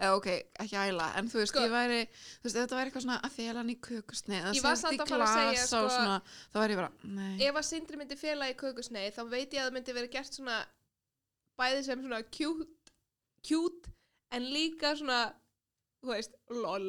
Eða 0.00 0.14
ok, 0.16 0.26
ekki 0.62 0.76
æla 0.78 1.06
en 1.18 1.26
þú 1.28 1.40
veist, 1.40 1.52
Sko- 1.52 1.62
ég 1.66 1.70
væri 1.74 2.00
þú 2.06 2.44
veist, 2.44 2.56
þetta 2.56 2.76
væri 2.78 2.90
eitthvað 2.90 3.02
svona 3.02 3.20
að 3.22 3.30
fela 3.34 3.58
hann 3.58 3.70
í 3.70 3.80
kökusni 3.80 4.34
eða 4.38 4.54
Ég 4.54 4.62
var 4.62 4.76
samt 4.76 5.00
að 5.00 5.08
fara 5.08 5.24
að 5.26 5.34
segja, 5.34 5.66
sko- 5.66 5.90
svona, 5.90 6.22
þá 6.54 6.56
væri 6.62 6.70
ég 6.74 6.76
bara, 6.76 6.92
nei. 7.02 7.38
Ef 7.48 7.54
að 7.54 7.64
Sindri 7.64 7.96
myndi 7.98 8.16
fela 8.18 8.44
í 8.46 8.54
kökusneið 8.54 9.14
þá 9.18 9.22
veit 9.30 9.50
ég 9.50 9.58
að 9.58 9.66
það 9.66 9.74
myndi 9.74 9.94
vera 9.94 10.06
gert 10.06 10.32
svona 10.38 10.64
bæði 11.58 11.84
sem 11.84 12.02
svona 12.02 12.22
cute, 12.30 12.68
cute 13.42 13.90
en 14.32 14.48
líka 14.52 14.94
svona 14.98 15.20
þú 16.04 16.12
veist, 16.14 16.34
lol 16.50 16.88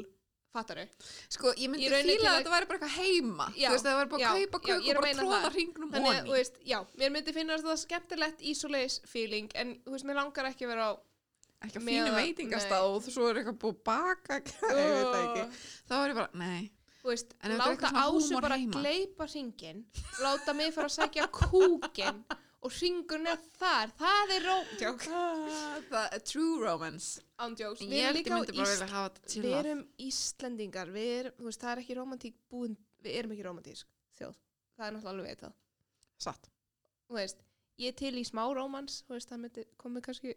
fattaru 0.54 0.86
Sko, 1.30 1.52
ég 1.62 1.70
myndi 1.70 1.90
fíla 1.90 2.00
að 2.02 2.30
að- 2.30 2.38
þetta 2.40 2.54
væri 2.56 2.68
bara 2.70 2.80
eitthvað 2.80 2.96
heima. 2.98 3.46
Já, 3.56 3.68
Þú 3.70 3.74
veist, 3.76 3.86
það 3.86 3.98
væri 4.00 4.10
bara 4.14 4.22
já, 4.24 4.30
að 4.30 4.40
kaupa 4.40 4.60
köku 4.66 4.80
og 4.80 4.90
að 4.90 5.00
bara 5.00 5.14
tróða 5.20 5.52
hringnum 5.54 5.92
að, 5.92 6.00
þú 6.00 6.06
honi 6.10 6.34
veist, 6.40 6.56
já, 6.66 6.80
mér 6.98 7.14
myndi 7.16 7.34
finnast 7.36 7.64
það 7.70 7.78
skemmtilegt 7.84 8.42
ísoleis 8.54 9.00
feeling 9.06 9.52
en, 9.56 9.76
þú 9.86 9.94
veist, 9.94 10.06
mér 10.10 10.20
langar 10.22 10.50
ekki 10.50 10.66
að 10.66 10.74
vera 10.74 10.90
á 10.90 10.94
Ekki 11.60 11.76
að 11.82 11.88
fínu 11.90 12.08
að- 12.08 12.18
veitingastað 12.24 12.84
og 12.90 13.04
svo 13.04 13.30
er 13.30 13.36
eitthvað 13.42 13.58
búið 13.60 13.76
að 13.76 13.84
baka 13.84 14.38
Ég 14.80 14.92
veit 14.96 15.10
það 15.14 15.24
ekki. 15.28 15.64
Þá 15.90 15.96
er 16.00 16.10
ég 16.10 16.16
bara, 16.16 16.30
nei. 16.34 16.72
Þú 17.00 17.08
veist, 17.14 17.34
láta 17.44 17.90
ásu 18.04 18.42
bara 18.42 18.58
heima. 18.60 18.74
gleipa 18.82 19.28
hringin 19.28 19.86
láta 20.24 20.54
mig 20.56 20.74
fara 20.76 20.88
að 20.90 20.96
sækja 20.98 21.28
kúkin 21.32 22.24
og 22.60 22.74
hringun 22.76 23.30
er 23.30 23.40
þar. 23.56 23.94
Það 24.00 24.34
er 24.36 24.46
ró 24.48 24.56
Djók. 24.80 25.06
Ah, 25.16 26.18
true 26.28 26.60
romance. 26.64 27.24
Ándjóks, 27.40 27.84
við 27.86 27.96
Ég 27.96 28.10
erum 28.10 28.10
held 28.10 28.18
ég 28.18 28.20
líka 28.20 28.36
á 28.36 28.40
myndi 28.40 28.56
bara 28.58 28.68
Ísland 28.68 28.82
vilja 28.82 28.96
hafa 28.96 29.12
þetta 29.16 29.44
við 29.46 29.58
erum 29.62 29.84
Íslendingar. 30.10 30.94
Við 30.96 31.12
erum, 31.20 31.38
veist, 31.48 31.62
það 31.64 31.72
er 31.72 31.84
ekki 31.84 31.98
romantík 32.00 32.40
búin 32.52 32.78
við 33.04 33.20
erum 33.22 33.36
ekki 33.36 33.46
romantísk 33.48 33.94
þjóð. 34.20 34.40
Það 34.76 34.88
er 34.88 34.96
náttúrulega 34.96 35.16
alveg 35.16 35.44
það 35.44 35.56
Satt. 36.20 36.50
Veist, 37.16 37.44
ég 37.80 37.94
er 37.94 38.00
til 38.00 38.16
í 38.20 38.26
smá 38.28 38.44
romans 38.56 39.04
veist, 39.08 39.32
það 39.32 39.44
myndi 39.46 39.68
komið 39.80 40.08
kannski 40.10 40.36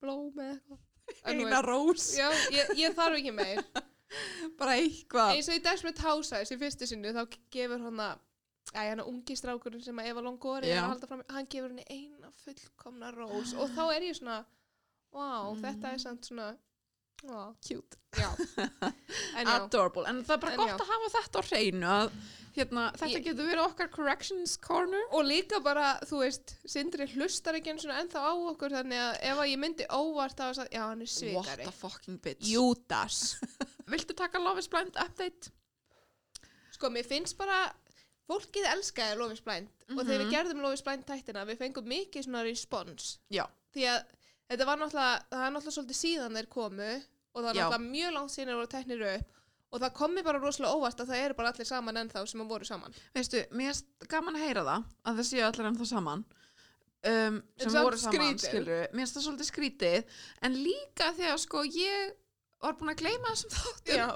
blóm 0.00 0.40
eða 0.40 0.56
eitthvað. 0.56 0.84
Eina 1.30 1.60
rós. 1.62 2.08
Já, 2.16 2.30
ég, 2.54 2.72
ég 2.80 2.96
þarf 2.96 3.20
ekki 3.20 3.34
meir. 3.36 3.60
Bara 4.58 4.78
eitthvað. 4.80 5.36
Eins 5.36 5.50
og 5.50 5.58
í 5.58 5.62
Desperate 5.62 6.02
Housewives 6.02 6.54
í 6.54 6.58
fyrstu 6.60 6.88
sinni 6.88 7.12
þá 7.14 7.22
gefur 7.52 7.84
hann 7.84 8.02
að 8.76 8.82
Æ, 8.84 8.88
hann 8.92 9.02
er 9.02 9.08
ungi 9.10 9.36
strákurinn 9.40 9.82
sem 9.84 9.98
að 10.02 10.10
Eva 10.12 10.22
Longoria 10.26 10.76
er 10.76 10.82
að 10.84 10.90
halda 10.94 11.10
fram, 11.10 11.24
hann 11.32 11.48
gefur 11.50 11.72
henni 11.72 11.86
eina 11.90 12.30
fullkomna 12.44 13.10
rós. 13.16 13.54
Og 13.56 13.72
þá 13.74 13.82
er 13.96 14.06
ég 14.10 14.18
svona 14.20 14.38
wow, 15.16 15.54
þetta 15.62 15.92
er 15.96 16.02
samt 16.02 16.28
svona 16.28 16.50
wow, 17.24 17.54
Cute. 17.64 17.96
En 19.36 19.48
Adorable. 19.56 20.04
En 20.10 20.20
það 20.24 20.34
er 20.36 20.42
bara 20.42 20.52
En 20.56 20.60
gott 20.60 20.74
já. 20.74 20.80
að 20.82 20.90
hafa 20.92 21.12
þetta 21.16 21.40
á 21.40 21.42
hreinu 21.50 21.88
að 21.94 22.10
hérna, 22.56 22.82
þetta 22.96 23.12
Ég- 23.12 23.24
getur 23.26 23.48
verið 23.50 23.62
okkar 23.66 23.90
corrections 23.92 24.54
corner. 24.64 25.02
Og 25.16 25.24
líka 25.28 25.58
bara, 25.64 25.88
þú 26.08 26.20
veist 26.22 26.54
Sindri 26.68 27.06
hlustar 27.14 27.56
ekki 27.58 27.72
eins 27.74 27.84
og 27.88 27.92
ennþá 27.96 28.22
á 28.28 28.32
okkur 28.52 28.76
þannig 28.76 29.00
að 29.06 29.18
ef 29.30 29.40
að 29.42 29.50
ég 29.52 29.60
myndi 29.64 29.88
óvart 29.92 30.40
að 30.44 30.62
já, 30.72 30.82
hann 30.84 31.04
er 31.04 31.08
What 31.08 31.16
svikari 31.16 31.66
a 31.68 31.74
fucking 31.80 32.20
bitch. 32.24 32.44
Júdas 32.52 33.36
Viltu 33.92 34.16
taka 34.16 34.40
Love 34.42 34.58
is 34.64 34.68
Blind 34.72 34.96
update? 35.00 35.52
Sko, 36.76 36.88
mér 36.92 37.06
finnst 37.08 37.36
bara 37.38 37.60
fólkið 38.26 38.66
elskaði 38.72 39.18
Lofis 39.20 39.40
Blind 39.46 39.68
og 39.94 40.02
þegar 40.02 40.18
við 40.20 40.26
Mhm. 40.26 40.32
gerðum 40.34 40.62
Lofis 40.64 40.82
Blind 40.82 41.04
tættina 41.06 41.44
við 41.46 41.58
fengum 41.62 41.86
mikið 41.86 42.24
svona 42.26 42.42
respons 42.46 43.18
Já 43.30 43.44
því 43.74 43.84
að 43.92 44.04
þetta 44.50 44.66
var 44.66 44.78
náttúrulega 44.78 45.22
það 45.30 45.46
er 45.46 45.52
náttúrulega 45.56 45.76
svolítið 45.78 46.00
síðan 46.02 46.36
þeir 46.40 46.48
komu 46.48 46.90
og 46.96 47.42
það 47.42 47.46
var 47.46 47.54
náttúrulega 47.54 47.90
mjög 47.90 48.12
langt 48.16 48.30
síðan 48.34 48.48
þeir 48.52 48.60
voru 48.60 48.72
teknir 48.76 49.06
upp 49.14 49.32
og 49.72 49.80
það 49.82 49.92
kom 49.98 50.14
mér 50.14 50.24
bara 50.24 50.38
rosalega 50.38 50.74
óvart 50.78 51.00
að 51.02 51.08
það 51.10 51.22
eru 51.26 51.34
bara 51.34 51.50
allir 51.52 51.66
saman 51.66 51.96
ennþá 52.02 52.26
sem 52.28 52.40
að 52.40 52.48
voru 52.48 52.64
saman 52.64 52.94
Veistu, 53.14 53.44
mér 53.50 53.70
er 53.74 54.06
gaman 54.08 54.36
að 54.38 54.44
heyra 54.46 54.62
það 54.64 54.84
að 55.04 55.16
það 55.20 55.26
séu 55.30 55.42
allir 55.46 55.66
ennþá 55.70 55.86
saman 55.90 56.24
um, 57.06 57.42
sem 57.58 57.70
samt 57.70 57.84
voru 57.84 57.98
saman, 57.98 58.14
skrítið. 58.14 58.46
skilur 58.46 58.86
mér 58.92 59.02
finnst 59.02 59.16
það 59.18 59.26
svolítið 59.26 59.50
skrítið 59.50 60.04
en 60.42 60.54
líka 60.62 61.10
þegar 61.18 61.38
sko 61.42 61.62
ég 61.66 62.14
var 62.62 62.72
búin 62.78 62.90
að 62.94 63.02
gleyma 63.02 63.32
þessum 63.34 63.50
þáttum 63.56 63.96
Já, 64.00 64.06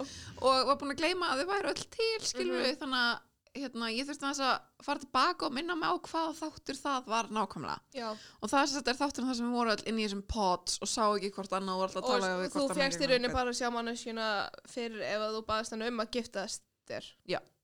og 0.40 0.66
var 0.70 0.78
búin 0.80 0.94
að 0.94 1.02
gleyma 1.02 1.26
að 1.34 1.42
þau 1.42 1.50
væru 1.52 1.68
öll 1.74 1.84
til 1.98 2.20
skilur 2.30 2.62
Mhm. 2.64 2.78
þannig 2.80 3.02
að 3.04 3.18
hérna, 3.56 3.88
ég 3.90 4.06
þurfti 4.06 4.26
aðeins 4.28 4.40
að 4.46 4.84
fara 4.86 5.02
tilbaka 5.02 5.46
og 5.48 5.54
minna 5.56 5.74
mig 5.78 5.90
á 5.90 5.96
hvaða 6.06 6.34
þáttur 6.38 6.78
það 6.78 7.08
var 7.10 7.30
nákvæmlega 7.34 7.98
já. 7.98 8.08
og 8.14 8.52
það 8.52 8.60
er 8.60 8.90
er 8.92 8.98
þáttur 9.00 9.26
þar 9.26 9.38
sem 9.40 9.48
við 9.50 9.56
vorum 9.58 9.74
öll 9.74 9.86
inn 9.90 9.98
í 9.98 10.04
þessum 10.06 10.22
pods 10.30 10.78
og 10.80 10.90
sá 10.92 11.02
ekki 11.16 11.32
hvort 11.34 11.56
annað 11.58 11.82
og 11.82 11.84
að 11.90 12.44
Og 12.46 12.54
þú 12.54 12.66
fjækst 12.78 13.02
í 13.02 13.10
rauninni 13.10 13.32
bara 13.34 13.50
að 13.50 13.58
sjá 13.58 13.68
manneskjuna 13.74 14.26
fyrir 14.70 15.02
ef 15.02 15.26
að 15.26 15.34
þú 15.38 15.44
baðast 15.50 15.74
hann 15.74 15.86
um 15.88 16.02
að 16.04 16.10
giftast 16.18 16.62
þér. 16.90 17.10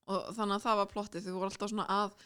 og 0.07 0.31
þannig 0.37 0.57
að 0.59 0.65
það 0.67 0.81
var 0.83 0.91
plottið 0.95 1.27
þau 1.27 1.35
voru 1.37 1.51
alltaf 1.51 1.71
svona 1.71 1.87
að 1.91 2.17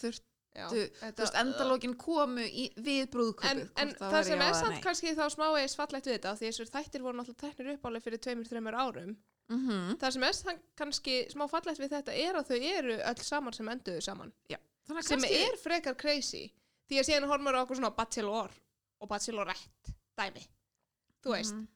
þurft, 0.00 0.24
Já, 0.52 0.66
þú 0.68 0.80
þetta- 1.00 1.12
þú 1.16 1.22
veist, 1.24 1.36
endalókin 1.40 1.94
komu 1.96 2.42
í, 2.44 2.64
við 2.76 2.98
En, 3.06 3.08
brúðköpið 3.14 3.70
en 3.80 3.88
hvort 3.88 4.02
það 4.02 4.12
væri 4.12 4.24
sem 4.28 4.38
já 4.38 4.44
er 4.44 4.52
eða 4.52 4.58
nei. 4.74 4.82
kannski 4.84 5.14
þá 5.16 5.22
smávegis 5.32 5.76
fallegt 5.76 6.06
við 6.06 6.16
þetta, 6.18 6.34
því 6.36 6.48
þessur 6.50 6.72
þættir 6.74 7.02
voru 7.06 7.16
náttúrulega 7.16 7.40
teknir 7.46 7.72
uppálega 7.78 8.04
fyrir 8.04 8.20
tveimur, 8.20 8.48
þreimur 8.50 8.76
árum. 9.52 9.66
Mhm. 9.68 9.98
Það 10.00 10.12
sem 10.12 10.22
er 10.22 10.58
kannski 10.76 11.16
smá 11.32 11.46
fallegt 11.50 11.78
við 11.80 11.90
þetta 11.94 12.16
er 12.16 12.34
að 12.40 12.48
þau 12.50 12.58
eru 12.78 12.96
öll 13.12 13.22
saman 13.22 13.52
sem 13.52 13.66
enduðu 13.68 14.02
saman. 14.02 14.32
Að 14.50 15.02
sem 15.02 15.18
kannski- 15.20 15.42
er 15.46 15.56
frekar 15.62 15.94
crazy 15.96 16.50
því 16.90 16.98
að 16.98 17.08
síðan 17.08 17.28
horfum 17.28 17.46
við 17.46 17.54
á 17.56 17.62
okkur 17.64 17.76
svona 17.78 17.96
bachelor 17.96 18.50
og 19.00 19.08
bachelorette 19.08 19.94
dæmi 20.18 20.46
þú 21.22 21.30
veist, 21.36 21.54
Mhm. 21.54 21.68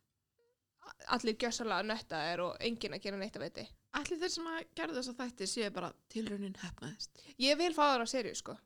allir 1.08 1.36
gjössalega 1.36 1.86
nöttaðir 1.86 2.40
og 2.40 2.56
enginn 2.60 2.94
að 2.94 3.02
gera 3.02 3.16
neitt 3.16 3.36
að 3.36 3.44
veiti 3.46 3.66
Ætli 3.96 4.18
þeir 4.20 4.28
sem 4.30 4.44
að 4.44 4.64
gerðu 4.76 4.96
þess 4.98 5.08
að 5.08 5.20
þætti 5.22 5.46
séu 5.48 5.70
bara 5.72 5.92
tilraunin 6.10 6.56
hefnaðist. 6.60 7.08
ég 7.38 7.56
vil 7.56 7.72
fá 7.72 7.94
það 7.96 8.02
á 8.02 8.06
serju 8.06 8.34
sko 8.36 8.56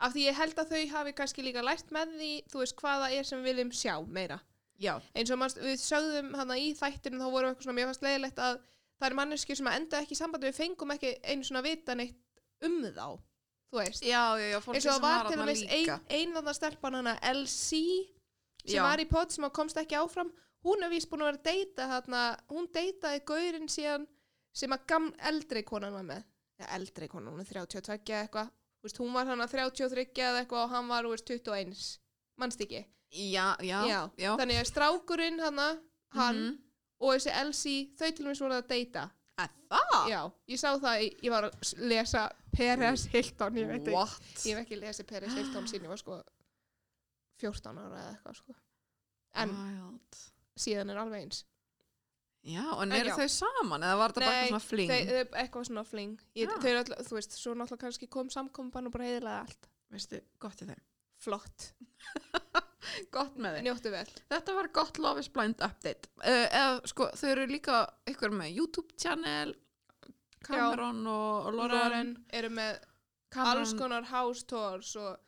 af 0.00 0.14
því 0.14 0.22
ég 0.30 0.34
held 0.34 0.54
að 0.54 0.70
þau 0.70 0.88
hafi 0.88 1.12
kannski 1.12 1.42
líka 1.44 1.62
lært 1.62 1.90
með 1.90 2.14
því 2.16 2.44
þú 2.48 2.58
veist 2.62 2.76
hvaða 2.76 3.10
er 3.18 3.22
sem 3.24 3.42
við 3.42 3.54
viljum 3.54 3.70
sjá 3.72 4.06
meira 4.08 4.40
Já. 4.80 4.94
eins 5.14 5.30
og 5.34 5.42
við 5.60 5.80
sögðum 5.82 6.34
hana 6.38 6.56
í 6.56 6.70
þættinu 6.78 7.20
þá 7.20 7.26
voru 7.28 7.50
eitthvað 7.50 7.66
svona 7.66 7.78
mjög 7.78 7.90
fast 7.90 8.04
leiðilegt 8.06 8.38
að 8.40 8.60
það 9.00 9.08
er 9.08 9.16
manneskjur 9.18 9.58
sem 9.60 9.68
að 9.70 9.78
enda 9.80 10.00
ekki 10.00 10.16
í 10.16 10.20
sambandi 10.20 10.48
við 10.48 10.60
fengum 10.60 10.94
ekki 10.94 11.10
einu 11.24 11.48
svona 11.48 11.64
vita 11.66 11.96
neitt 11.96 12.40
um 12.64 12.78
þá 12.84 13.08
þú 13.70 13.80
veist. 13.80 14.04
Já, 14.04 14.22
já, 14.40 14.56
eins 14.56 14.86
og 14.86 14.94
það 14.94 15.04
var 15.04 15.28
til 15.28 15.40
dæmis 15.40 15.64
ein, 15.68 15.90
ein 16.16 16.32
þannig 16.36 16.56
stelpan 16.58 16.98
hana 17.00 17.16
LC 17.30 17.82
sem 18.64 18.84
var 18.84 19.02
í 19.02 19.08
pod 19.08 19.32
sem 19.32 19.46
að 19.46 19.54
komst 19.60 19.80
ekki 19.80 19.98
áfram 20.00 20.32
hún 20.66 20.84
er 20.84 20.92
víst 20.92 21.10
búin 21.10 21.24
að 21.24 21.30
vera 21.30 21.40
að 21.40 21.46
deyta 21.48 21.88
hana, 21.90 22.22
hún 22.52 22.68
deytaði 22.74 23.22
gaurinn 23.28 23.70
síðan 23.72 24.06
sem 24.56 24.72
að 24.74 24.86
gaml 24.92 25.12
eldri 25.30 25.62
konan 25.64 25.96
var 25.96 26.06
með. 26.06 26.24
Ja, 26.60 26.68
eldri 26.76 27.08
konan, 27.08 27.32
hún 27.32 27.44
er 27.44 27.48
32 27.48 28.12
eða 28.12 28.24
eitthvað. 28.26 28.50
Hún 28.98 29.12
var 29.16 29.28
hana 29.28 29.46
33 29.48 30.08
eða 30.24 30.42
eitthvað 30.42 30.64
og 30.64 30.74
hann 30.74 30.88
var 30.88 31.08
veist, 31.08 31.28
21 31.28 31.84
mannst 32.40 32.60
ekki 32.64 32.86
Já, 33.10 33.56
já, 33.60 33.80
Já, 34.16 34.36
þannig 34.38 34.60
að 34.60 34.68
strákurinn 34.70 35.40
hana, 35.42 35.80
hann 36.14 36.36
Mhm. 36.44 36.58
og 37.00 37.14
þessi 37.16 37.32
LC 37.44 37.96
þau 37.98 38.10
til 38.16 38.24
dæmis 38.26 38.40
voru 38.40 38.54
að 38.62 38.68
deyta. 38.68 39.10
Að 39.40 39.48
það? 39.70 40.08
já, 40.10 40.20
ég 40.48 40.58
sá 40.60 40.68
það, 40.78 41.00
í- 41.02 41.16
ég 41.22 41.30
var 41.30 41.44
að 41.50 41.74
lesa 41.88 42.30
Peres 42.52 43.06
Hilton, 43.06 43.54
ég 43.56 43.66
veit 43.66 43.86
ekki. 43.88 44.50
Ég 44.50 44.56
hef 44.56 44.66
ekki 44.66 44.80
lesið 44.80 45.06
Peres 45.06 45.32
Hilton 45.34 45.64
sín 45.66 45.82
ég 45.82 45.88
var 45.88 45.96
sko 45.96 46.22
14 47.40 47.78
ára 47.78 47.96
eða 47.96 48.10
eitthvað 48.16 48.36
sko. 48.36 48.54
En 49.34 49.48
Wild. 49.54 50.18
síðan 50.58 50.90
er 50.90 50.96
alveg 51.00 51.22
eins. 51.24 51.44
Já, 52.44 52.64
en 52.82 52.92
eru 52.92 53.10
þau 53.10 53.28
saman 53.28 53.82
eða 53.82 53.96
var 54.00 54.12
þetta 54.12 54.20
bara 54.24 54.40
Nei, 54.40 54.48
svona 54.48 54.60
fling? 54.64 54.90
Þau, 54.90 55.24
eitthvað 55.42 55.66
svona 55.68 55.84
fling. 55.86 56.20
Ég, 56.36 56.48
eru 56.64 56.78
alltaf, 56.78 57.06
þú 57.08 57.16
veist, 57.18 57.32
svo 57.36 57.54
náttúrulega 57.54 57.78
kannski 57.84 58.08
kom 58.08 58.28
samkomban 58.32 58.86
og 58.86 58.92
bara 58.92 59.04
heiðilega 59.04 59.40
allt. 59.44 59.68
Veistu, 59.92 60.20
gott 60.38 60.62
í 60.62 60.66
þeim. 60.70 60.80
flott, 61.20 61.72
Gott 63.14 63.36
með 63.36 63.58
þeim. 63.58 63.66
njóttu 63.68 63.92
vel 63.92 64.06
Þetta 64.32 64.54
var 64.56 64.68
gott 64.80 65.00
Love 65.02 65.24
is 65.24 65.28
Blind 65.32 65.60
update. 65.64 66.08
Uh, 66.22 66.46
eða, 66.46 66.76
sko, 66.88 67.10
þau 67.16 67.26
eru 67.32 67.48
líka 67.50 67.80
ykkur 68.10 68.34
með 68.34 68.54
YouTube 68.56 68.94
channel, 69.00 69.54
Cameron 70.46 71.02
og, 71.06 71.50
og 71.50 71.58
Lauren. 71.58 71.74
Lauren 71.74 72.14
eru 72.32 72.52
með 72.56 72.78
alls 73.46 73.74
konar 73.78 74.06
house 74.10 74.46
tours 74.48 74.94
og 74.98 75.18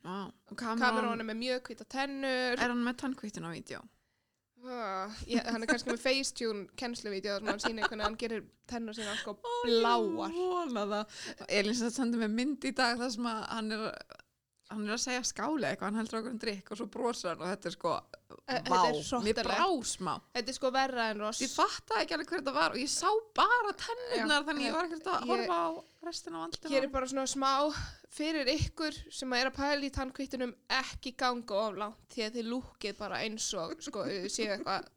og 0.00 0.56
Cameron, 0.56 0.78
Cameron, 0.80 1.20
er 1.20 1.26
með 1.28 1.40
mjög 1.42 1.66
hvita 1.68 1.84
tennur 1.92 2.54
er 2.56 2.70
hann 2.70 2.84
með 2.86 3.02
tannkvítin 3.02 3.44
á 3.44 3.52
vídeo? 3.52 3.82
uh, 4.64 5.18
ég, 5.28 5.44
hann 5.44 5.64
er 5.64 5.68
kannski 5.68 5.92
með 5.92 6.02
Facetune 6.04 6.66
kennsluvídeó 6.80 7.36
þar 7.36 7.42
sem 7.42 7.50
hann 7.50 7.62
sýnir 7.64 7.88
hvernig 7.88 8.06
hann 8.08 8.18
gerir 8.20 8.46
tennur 8.70 8.96
sína 8.96 9.14
sko 9.20 9.36
bláar 9.42 10.32
Ég 10.32 10.50
vona 10.54 10.86
það. 10.94 11.20
Elín 11.60 11.78
sem 11.78 11.92
sendi 11.94 12.20
mér 12.20 12.32
mynd 12.32 12.64
í 12.64 12.72
dag 12.76 12.96
þar 13.00 13.12
sem 13.16 13.28
að 13.30 13.40
hann 13.50 13.72
er 13.76 13.86
hann 14.70 14.86
er 14.86 14.94
að 14.94 15.00
segja 15.02 15.22
skáli 15.26 15.66
eitthvað, 15.66 15.86
hann 15.90 15.98
heldur 16.00 16.18
okkur 16.20 16.32
um 16.34 16.40
drikk 16.44 16.70
og 16.70 16.78
svo 16.80 16.86
brosar 16.94 17.32
hann 17.34 17.42
og 17.44 17.50
þetta 17.50 17.70
er 17.70 17.74
sko 17.74 17.94
vá, 17.94 18.50
mér 18.50 19.00
hróttalegt. 19.02 19.40
brá 19.48 19.66
smá 19.90 20.12
þetta 20.36 20.52
er 20.52 20.56
sko 20.58 20.70
verra 20.74 21.06
en 21.10 21.22
ross 21.24 21.42
ég 21.42 21.50
fattaði 21.54 22.04
ekki 22.04 22.16
alveg 22.16 22.30
hver 22.30 22.42
þetta 22.44 22.54
var 22.56 22.76
og 22.76 22.82
ég 22.82 22.92
sá 22.92 23.08
bara 23.40 23.74
tennurnar 23.84 24.40
Já, 24.40 24.46
þannig 24.50 24.68
ég 24.68 24.76
var 24.76 24.88
ekkert 24.90 25.10
að 25.14 25.26
horfa 25.32 25.58
á 25.58 25.68
restina 26.06 26.38
á 26.38 26.44
andlitinu 26.46 26.74
Hér 26.76 26.86
er 26.86 26.94
bara 26.94 27.10
svona 27.10 27.26
smá 27.30 27.52
fyrir 28.10 28.52
ykkur 28.54 29.00
sem 29.20 29.36
er 29.38 29.50
að 29.50 29.58
pæla 29.58 29.86
í 29.86 29.92
tannkvittunum 29.98 30.54
ekki 30.80 31.12
ganga 31.18 31.60
of 31.66 31.76
langt 31.82 32.14
því 32.14 32.24
að 32.28 32.38
þið 32.38 32.48
lúkið 32.54 32.96
bara 33.02 33.20
eins 33.26 33.50
og 33.58 33.76
sko, 33.82 34.06
séu 34.30 34.48
eitthvað 34.54 34.88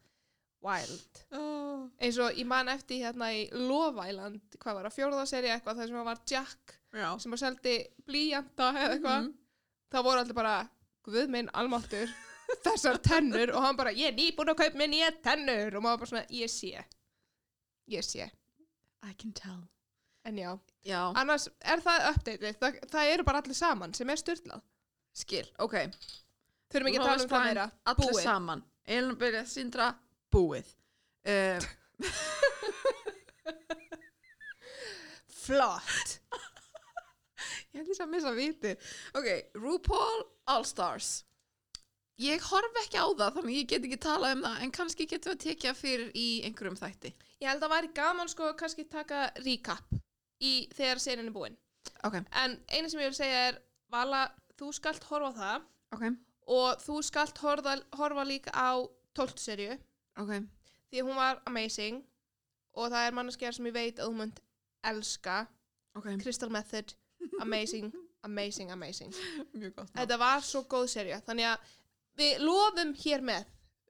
wild. 0.63 1.23
oh. 1.35 1.89
Eins 1.99 2.17
og 2.23 2.37
ég 2.39 2.47
man 2.47 2.69
eftir 2.71 3.01
hérna 3.03 3.27
í 3.35 3.43
Love 3.51 4.05
Island, 4.07 4.39
hvað 4.61 4.77
var 4.79 4.87
að 4.87 4.95
fjórðaseri 4.95 5.49
eitthvað, 5.51 5.81
þar 5.81 5.89
sem 5.89 5.97
það 5.99 6.07
var 6.07 6.21
Jack 6.31 6.75
já 6.93 7.07
sem 7.19 7.33
að 7.35 7.41
seldi 7.41 7.73
blíjanda 8.07 8.69
eða 8.71 8.93
eitthvað. 8.95 9.23
Mhm. 9.25 9.33
Það 9.93 10.05
voru 10.07 10.23
allir 10.23 10.37
bara, 10.37 10.53
guð 11.05 11.27
minn 11.29 11.49
almáttur, 11.53 12.09
þessar 12.65 12.97
tennur 13.05 13.51
og 13.53 13.61
hann 13.65 13.77
bara, 13.77 13.91
ég 13.93 14.09
er 14.11 14.15
nýbúin 14.17 14.49
að 14.53 14.59
kaupa 14.63 14.79
mér 14.81 14.89
nýja 14.89 15.11
tennur 15.25 15.77
og 15.77 15.83
maður 15.85 15.99
bara 16.03 16.11
svona, 16.13 16.25
ég 16.33 16.49
sé. 16.51 16.81
Ég 17.93 18.03
sé. 18.07 18.25
I 19.03 19.13
can 19.19 19.33
tell 19.35 19.61
En 20.23 20.37
já, 20.39 20.53
já, 20.87 20.99
annars 21.19 21.49
er 21.59 21.81
það 21.83 22.05
updateið, 22.13 22.55
það, 22.61 22.77
það 22.93 23.09
eru 23.11 23.23
bara 23.27 23.41
allir 23.43 23.57
saman 23.59 23.91
sem 23.93 24.07
er 24.13 24.19
styrlað. 24.21 24.61
skil, 25.13 25.43
ok 25.59 25.73
Þurfum 26.71 26.87
ekki 26.89 27.01
að 27.01 27.09
tala 27.09 27.23
um 27.25 27.29
það 27.33 27.43
meira. 27.49 27.65
allir 27.91 28.07
Búið. 28.13 28.21
saman 28.23 28.63
Elin 28.87 29.17
byrja 29.19 29.41
Sindra, 29.51 29.89
búið 30.31 30.69
uh, 31.27 31.59
Flott. 35.43 36.19
Ég 37.73 37.81
held 37.81 37.89
þess 37.91 38.03
að 38.05 38.11
missa 38.13 38.33
viti 38.37 38.73
ok, 39.17 39.29
RuPaul 39.57 40.23
All 40.53 40.65
Stars 40.69 41.11
ég 42.21 42.43
horf 42.45 42.79
ekki 42.83 43.01
á 43.01 43.07
það 43.09 43.37
þannig 43.39 43.57
ég 43.57 43.69
get 43.71 43.87
ekki 43.87 43.99
talað 44.05 44.35
um 44.37 44.43
það 44.45 44.63
en 44.65 44.73
kannski 44.77 45.07
getum 45.09 45.33
við 45.33 45.37
að 45.39 45.45
tekja 45.47 45.73
fyrir 45.77 46.11
í 46.13 46.27
einhverjum 46.45 46.77
þætti. 46.77 47.13
Ég 47.41 47.49
held 47.49 47.65
að 47.65 47.73
væri 47.73 47.89
gaman 47.97 48.29
sko 48.31 48.51
kannski 48.59 48.85
taka 48.89 49.23
recap 49.41 49.95
í 50.43 50.53
þegar 50.77 51.01
serien 51.01 51.27
er 51.27 51.33
búin. 51.33 51.57
ok, 52.05 52.21
En 52.31 52.59
eina 52.69 52.89
sem 52.89 53.01
ég 53.01 53.09
vil 53.09 53.17
segja 53.17 53.47
er, 53.49 53.57
Vala, 53.89 54.27
þú 54.57 54.71
skalt 54.73 55.03
horfa 55.09 55.33
á 55.33 55.39
það. 55.39 55.65
Ok, 55.93 56.03
og 56.53 56.85
þú 56.85 57.01
skalt 57.05 57.37
horfa, 57.43 57.75
horfa 57.97 58.23
líka 58.25 58.53
á 58.53 58.77
12. 59.17 59.37
serju 59.37 59.77
ok. 60.21 60.45
Því 60.93 61.01
hún 61.01 61.17
var 61.17 61.41
amazing. 61.49 62.03
Og 62.73 62.89
það 62.89 63.07
er 63.07 63.15
manneskjar 63.17 63.53
sem 63.53 63.65
ég 63.69 63.73
veit 63.73 63.99
að 63.99 64.09
þú 64.09 64.17
munt 64.17 64.39
elska. 64.85 65.47
Crystal 66.21 66.49
Method, 66.49 66.95
amazing, 67.41 67.91
amazing, 68.23 68.71
amazing. 68.71 69.13
mjög 69.53 69.75
gott 69.75 69.93
Þetta 69.97 70.17
var 70.21 70.41
svo 70.45 70.63
góð 70.69 70.87
serja, 70.93 71.19
þannig 71.27 71.49
að 71.51 71.71
við 72.21 72.43
lofum 72.45 72.93
hér 73.03 73.21
með 73.25 73.45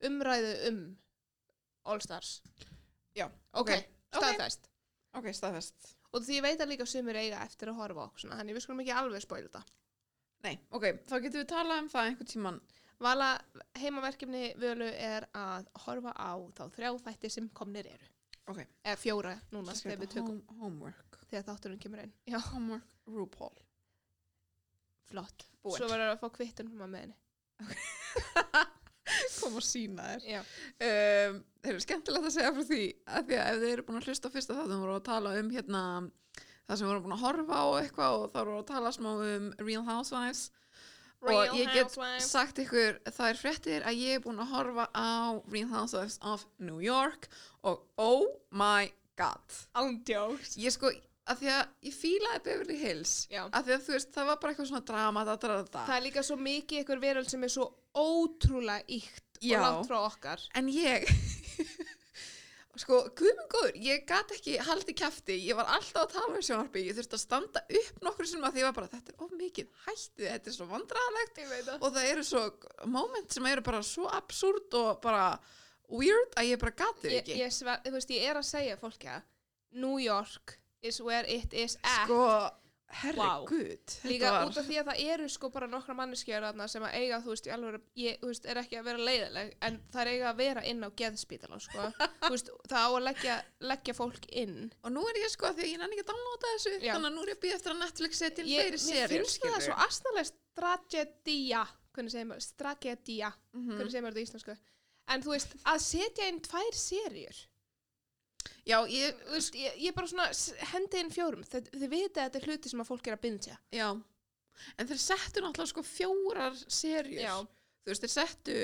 umræðu 0.10 0.54
um 0.70 0.80
All 1.86 2.00
Stars. 2.02 2.42
já, 3.16 3.28
Ok, 3.54 3.72
staðfest. 4.16 4.70
ok, 5.14 5.28
staðfest 5.36 5.92
Og 6.14 6.22
því 6.22 6.36
ég 6.38 6.44
veit 6.46 6.62
að 6.62 6.70
líka 6.70 6.86
sumir 6.86 7.18
eiga 7.18 7.40
eftir 7.44 7.72
að 7.72 7.80
horfa 7.82 8.04
okkur 8.08 8.30
þannig 8.36 8.54
við 8.56 8.62
skulum 8.68 8.82
ekki 8.84 8.94
alveg 8.94 9.22
spóila 9.26 9.48
þetta. 9.50 9.64
nei, 10.44 10.58
ok, 10.72 10.86
þá 11.10 11.16
getum 11.24 11.42
við 11.42 11.48
talað 11.50 11.82
um 11.84 11.90
það 11.90 12.08
einhvern 12.12 12.32
tíman 12.34 12.62
Vala, 13.04 13.30
heimaverkefni 13.82 14.54
völu 14.62 14.86
er 14.88 15.26
að 15.36 15.66
horfa 15.84 16.14
á 16.16 16.32
þá 16.56 16.62
þrjá 16.72 16.92
þætti 17.04 17.30
sem 17.34 17.48
komnir 17.50 17.88
eru. 17.90 18.06
Ok, 18.52 18.60
Eða 18.84 19.00
fjóra 19.00 19.34
núna 19.54 19.74
það 19.74 19.88
þegar 19.88 20.02
við 20.04 20.14
tökum, 20.18 20.40
home, 20.50 20.60
homework 20.64 21.20
þegar 21.30 21.48
þátturinn 21.50 21.82
kemur 21.84 22.04
inn. 22.04 22.14
Já, 22.30 22.40
homework 22.52 22.96
RuPaul 23.08 23.56
flott. 25.14 25.50
Búin. 25.64 25.78
Svo 25.78 25.90
verður 25.92 26.14
að 26.14 26.22
fá 26.24 26.30
kvittun 26.38 26.72
frá 26.74 26.88
með 26.88 27.06
henni. 27.06 27.20
kom 29.44 29.58
og 29.60 29.66
sína 29.66 30.16
þér 30.24 30.40
um, 30.40 31.40
þeir 31.64 31.72
eru 31.74 31.84
skemmtilegt 31.84 32.28
að 32.30 32.36
segja 32.36 32.52
frá 32.56 32.66
því 32.70 32.82
að 33.06 33.30
því 33.30 33.38
að 33.40 33.50
ef 33.52 33.62
þeir 33.64 33.74
eru 33.74 33.86
búin 33.88 34.00
að 34.00 34.10
hlusta 34.10 34.32
á 34.32 34.34
fyrsta 34.34 34.58
þáttum 34.58 34.84
voru 34.84 34.96
að 34.96 35.08
tala 35.10 35.34
um 35.40 35.52
hérna 35.54 35.84
það 36.40 36.80
sem 36.80 36.90
voru 36.90 37.04
búin 37.04 37.16
að 37.18 37.24
horfa 37.26 37.60
á 37.60 37.68
eitthvað 37.82 38.18
og 38.20 38.26
þá 38.32 38.38
voru 38.40 38.58
að 38.60 38.70
tala 38.72 38.94
smá 38.96 39.10
um 39.14 39.50
Real 39.60 39.86
Housewives 39.88 40.44
Real 41.24 41.40
og 41.50 41.56
ég 41.58 41.72
get 41.74 41.88
Housewives. 41.88 42.28
sagt 42.32 42.60
ykkur 42.64 43.00
það 43.08 43.30
er 43.30 43.40
fréttir 43.40 43.88
að 43.88 44.02
ég 44.02 44.18
er 44.18 44.24
búin 44.26 44.42
að 44.44 44.52
horfa 44.56 44.86
á 44.92 45.40
Real 45.54 45.70
Housewives 45.72 46.20
of 46.22 46.46
New 46.60 46.80
York 46.84 47.30
og 47.64 47.84
oh 47.98 48.26
my 48.52 48.92
god 49.20 49.58
Ándjóks. 49.80 50.58
ég 50.60 50.74
sko, 50.76 50.92
að 51.30 51.44
því 51.44 51.52
að 51.56 51.68
ég 51.88 51.94
fílaði 51.96 52.44
Beverly 52.48 52.78
Hills 52.82 53.14
Já. 53.32 53.46
að 53.48 53.70
því 53.70 53.76
að 53.78 53.86
þú 53.86 53.94
veist, 53.96 54.10
það 54.18 54.26
var 54.32 54.40
bara 54.42 54.52
eitthvað 54.56 54.72
svona 54.74 54.88
drama 54.90 55.24
da, 55.30 55.36
da, 55.38 55.48
da, 55.48 55.62
da. 55.72 55.86
það 55.88 55.96
er 56.00 56.06
líka 56.10 56.24
svo 56.28 56.40
mikið 56.42 56.82
ykkur 56.84 57.04
veröld 57.04 57.30
sem 57.32 57.44
er 57.48 57.54
svo 57.54 57.70
ótrúlega 57.96 58.84
íkt 58.88 59.40
Já. 59.44 59.60
og 59.60 59.64
langt 59.68 59.88
frá 59.92 60.00
okkar 60.08 60.44
en 60.60 60.68
ég 60.72 61.08
sko, 62.82 63.00
guðminn 63.18 63.50
góður 63.52 63.76
ég 63.86 64.06
gat 64.10 64.32
ekki 64.34 64.56
haldið 64.66 64.98
kæfti 65.04 65.36
ég 65.46 65.58
var 65.58 65.70
alltaf 65.76 66.08
að 66.08 66.14
tala 66.16 66.38
um 66.38 66.46
sjónarbi 66.46 66.86
ég 66.88 66.98
þurfti 66.98 67.18
að 67.20 67.22
standa 67.22 67.62
upp 67.82 68.00
nokkur 68.06 68.30
sem 68.30 68.46
að 68.46 68.56
því 68.56 68.64
ég 68.64 68.70
var 68.70 68.78
bara 68.80 68.92
þetta 68.94 69.14
er 69.14 69.26
of 69.26 69.36
mikið 69.38 69.70
hættið, 69.84 70.30
þetta 70.30 70.50
er 70.50 70.56
svo 70.58 70.70
vandræðalegt. 70.72 71.42
Ég 71.44 71.52
veit 71.52 71.70
og 71.78 71.86
það 71.90 72.10
eru 72.14 72.26
svo 72.28 72.44
moment 72.96 73.38
sem 73.38 73.52
eru 73.52 73.66
bara 73.66 73.84
svo 73.86 74.10
absúrt 74.10 74.80
og 74.80 75.04
bara 75.04 75.28
weird 75.94 76.34
að 76.40 76.50
ég 76.50 76.62
bara 76.64 76.90
ég, 77.04 77.22
ekki. 77.22 77.38
ég, 77.44 77.54
sver, 77.54 77.82
þú 77.86 77.94
veist, 77.98 78.14
ég 78.16 78.28
er 78.32 78.40
að 78.40 78.50
segja 78.50 78.80
fólki 78.82 79.12
að 79.12 79.30
New 79.84 80.00
York 80.02 80.58
is 80.82 81.00
where 81.02 81.26
it 81.30 81.54
is 81.54 81.78
at. 81.84 82.08
Sko, 82.08 82.26
herregud 83.02 83.94
líka 84.08 84.26
þetta 84.26 84.32
var- 84.36 84.48
út 84.50 84.58
af 84.62 84.66
því 84.68 84.78
að 84.82 84.88
það 84.90 85.02
eru 85.14 85.28
sko 85.30 85.50
bara 85.50 85.68
nokkra 85.68 85.96
manneskjör 85.98 86.46
sem 86.70 86.84
að 86.84 86.94
eiga, 87.00 87.20
þú 87.24 87.30
veist, 87.34 87.48
í 87.48 87.52
alveg 87.56 87.82
ég, 87.96 88.20
veist, 88.22 88.46
er 88.46 88.58
ekki 88.62 88.78
að 88.80 88.84
vera 88.90 88.98
leiðileg 89.08 89.54
en 89.62 89.80
það 89.94 90.02
er 90.02 90.12
eiga 90.14 90.30
að 90.34 90.38
vera 90.44 90.64
inn 90.72 90.84
á 90.84 90.90
geðspítala 91.02 91.60
sko. 91.60 91.88
veist, 92.34 92.50
það 92.70 92.84
á 92.86 92.90
að 92.94 93.04
leggja, 93.08 93.38
leggja 93.62 93.94
fólk 93.98 94.26
inn 94.32 94.72
og 94.84 94.92
nú 94.92 95.06
er 95.10 95.22
ég 95.24 95.30
sko 95.34 95.46
að 95.50 95.56
því 95.60 95.64
að 95.68 95.72
ég 95.74 95.80
nenni 95.84 95.98
ekki 95.98 96.06
að 96.06 96.12
downloada 96.14 96.54
þessu 96.54 96.74
Já. 96.84 96.94
þannig 96.94 97.10
að 97.10 97.16
nú 97.18 97.22
er 97.24 97.32
ég 97.34 97.38
að 97.38 97.44
býða 97.48 97.58
eftir 97.60 97.74
að 97.76 97.82
Netflix 97.84 98.18
setja 98.24 98.44
inn 98.44 98.52
ég, 98.52 98.60
fleiri 98.62 98.78
mér 98.78 98.86
serjur 98.88 99.24
finnst 99.24 99.48
það 99.48 99.62
svo 99.68 99.80
astanlega 99.88 100.32
strategía 100.34 101.64
hvernig 101.94 102.12
segir 102.14 102.26
maður, 102.30 102.46
strategía 102.48 103.34
Mhm. 103.54 103.76
hvernig 103.78 103.92
segir 103.92 104.04
maður 104.04 104.14
þetta 104.14 104.24
í 104.24 104.28
íslensku 104.30 104.58
en 105.14 105.22
þú 105.24 105.34
veist, 105.36 105.52
að 105.68 105.80
setja 105.84 106.28
inn 106.32 106.40
tvær 106.42 106.74
serjur 106.74 107.42
já, 108.68 108.78
ég, 108.90 109.20
veist, 109.32 109.56
ég, 109.56 109.76
ég 109.88 109.96
bara 109.98 110.08
svona 110.08 110.28
hendi 110.74 111.00
inn 111.04 111.12
fjórum, 111.14 111.44
þið, 111.48 111.70
þið 111.74 111.90
viti 111.94 112.20
að 112.20 112.26
þetta 112.30 112.40
er 112.42 112.48
hluti 112.50 112.70
sem 112.74 112.82
að 112.84 112.90
fólk 112.92 113.08
er 113.12 113.18
að 113.18 113.22
bindja 113.28 113.58
já. 113.74 113.90
En 114.78 114.88
þeir 114.88 115.00
settu 115.02 115.42
náttúrulega 115.42 115.72
sko 115.74 115.82
fjórar 115.88 116.58
serjur 116.70 117.22
Já. 117.24 117.36
þú 117.84 117.90
veist, 117.90 118.04
þeir 118.06 118.12
settu 118.14 118.58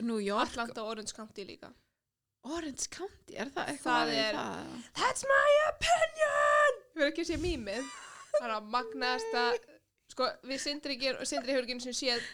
New 0.00 0.18
York. 0.24 0.48
Atlanta 0.54 0.82
og 0.82 0.94
Orange 0.94 1.12
County 1.14 1.44
líka. 1.44 1.68
Orange 2.44 2.88
County, 2.92 3.36
er 3.36 3.50
það 3.52 3.68
eitthvað 3.72 4.00
Það 4.00 4.14
í 4.14 4.16
er- 4.22 4.38
það? 4.38 4.72
That's 5.00 5.26
my 5.28 5.52
opinion! 5.68 6.80
Við 6.94 7.02
verðum 7.02 7.12
ekki 7.12 7.22
að 7.24 7.28
sé 7.30 7.38
mýmið. 7.44 7.92
Það 8.34 8.48
er 8.48 8.54
að 8.56 8.72
magnast 8.74 9.36
að 9.42 9.60
Sko, 10.14 10.26
við 10.46 10.60
Sindri, 10.60 10.96
ger, 11.00 11.16
Sindri 11.26 11.54
hefur 11.54 11.64
ekki 11.64 11.74
einu 11.74 11.82
sinni 11.82 11.96
séð 11.98 12.26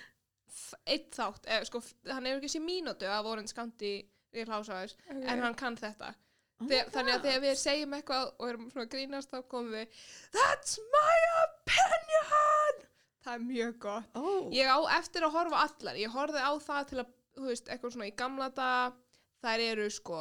einn 0.90 1.04
þátt, 1.14 1.46
eða, 1.46 1.66
sko, 1.68 1.78
f- 1.80 1.94
hann 2.10 2.26
hefur 2.26 2.40
ekki 2.42 2.50
séð 2.56 2.64
mínútu 2.66 3.06
af 3.08 3.28
Orange 3.30 3.54
County 3.56 3.92
Real 4.34 4.50
Housewives, 4.50 4.96
en 5.08 5.40
hann 5.44 5.54
kann 5.58 5.78
þetta 5.78 6.10
Oh 6.60 6.64
my 6.66 6.70
Þegar, 6.74 6.90
þannig 6.92 7.14
að 7.14 7.22
þegar 7.26 7.40
við 7.46 7.54
segjum 7.56 7.94
eitthvað 7.96 8.24
og 8.36 8.48
erum 8.50 8.66
svona 8.70 8.88
grínast 8.92 9.30
þá 9.32 9.38
komum 9.48 9.70
við 9.72 10.00
That's 10.34 10.74
my 10.92 11.18
opinion! 11.44 12.82
Það 13.20 13.34
er 13.36 13.42
mjög 13.44 13.78
gott. 13.84 14.10
Ó, 14.16 14.24
Ég 14.56 14.68
á 14.72 14.78
eftir 14.96 15.24
að 15.26 15.34
horfa 15.36 15.58
allar. 15.66 15.96
Ég 16.00 16.12
horfði 16.14 16.40
á 16.40 16.52
það 16.64 16.86
til 16.90 16.98
að, 17.02 17.10
þú 17.36 17.46
veist, 17.50 17.68
eitthvað 17.72 17.94
svona 17.94 18.08
í 18.10 18.14
gamla 18.16 18.48
dag 18.56 18.96
Þær 19.44 19.62
eru 19.70 19.86
sko 19.92 20.20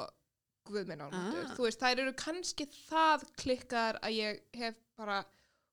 Guðminn 0.70 1.02
ánáttur 1.08 1.44
Ah. 1.48 1.54
Þú 1.58 1.66
veist, 1.68 1.80
þær 1.82 2.02
eru 2.06 2.14
kannski 2.20 2.68
það 2.90 3.24
klikkar 3.42 4.00
að 4.04 4.16
ég 4.20 4.42
hef 4.60 4.76
bara 5.00 5.22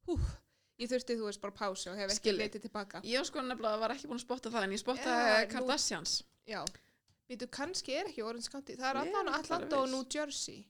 hú, 0.07 0.17
Ég 0.81 0.91
þurfti, 0.93 1.17
þú 1.19 1.29
veist, 1.31 1.41
bara 1.43 1.55
pásu 1.57 1.91
og 1.93 1.97
hef 1.99 2.11
ekki 2.15 2.35
leitið 2.37 2.67
tilbaka 2.67 3.01
ég 3.07 3.25
sko 3.27 3.41
nefnilega 3.43 3.79
var 3.81 3.95
ekki 3.95 4.11
búin 4.11 4.19
að 4.21 4.27
spotta 4.27 4.51
það 4.53 4.67
en 4.67 4.75
ég 4.77 4.83
spotta 4.83 5.15
Já, 5.15 5.39
nú- 5.47 5.53
Kardashians. 5.55 6.17
Já 6.47 6.61
Býtu, 7.27 7.49
kannski 7.51 7.95
er 7.99 8.07
ekki 8.11 8.23
Orange 8.23 8.51
County 8.53 8.77
Það 8.79 8.89
er 8.93 8.99
ekki 9.03 9.35
Atlanta 9.41 9.79
og. 9.83 9.89
New 9.91 10.05
Jersey. 10.15 10.61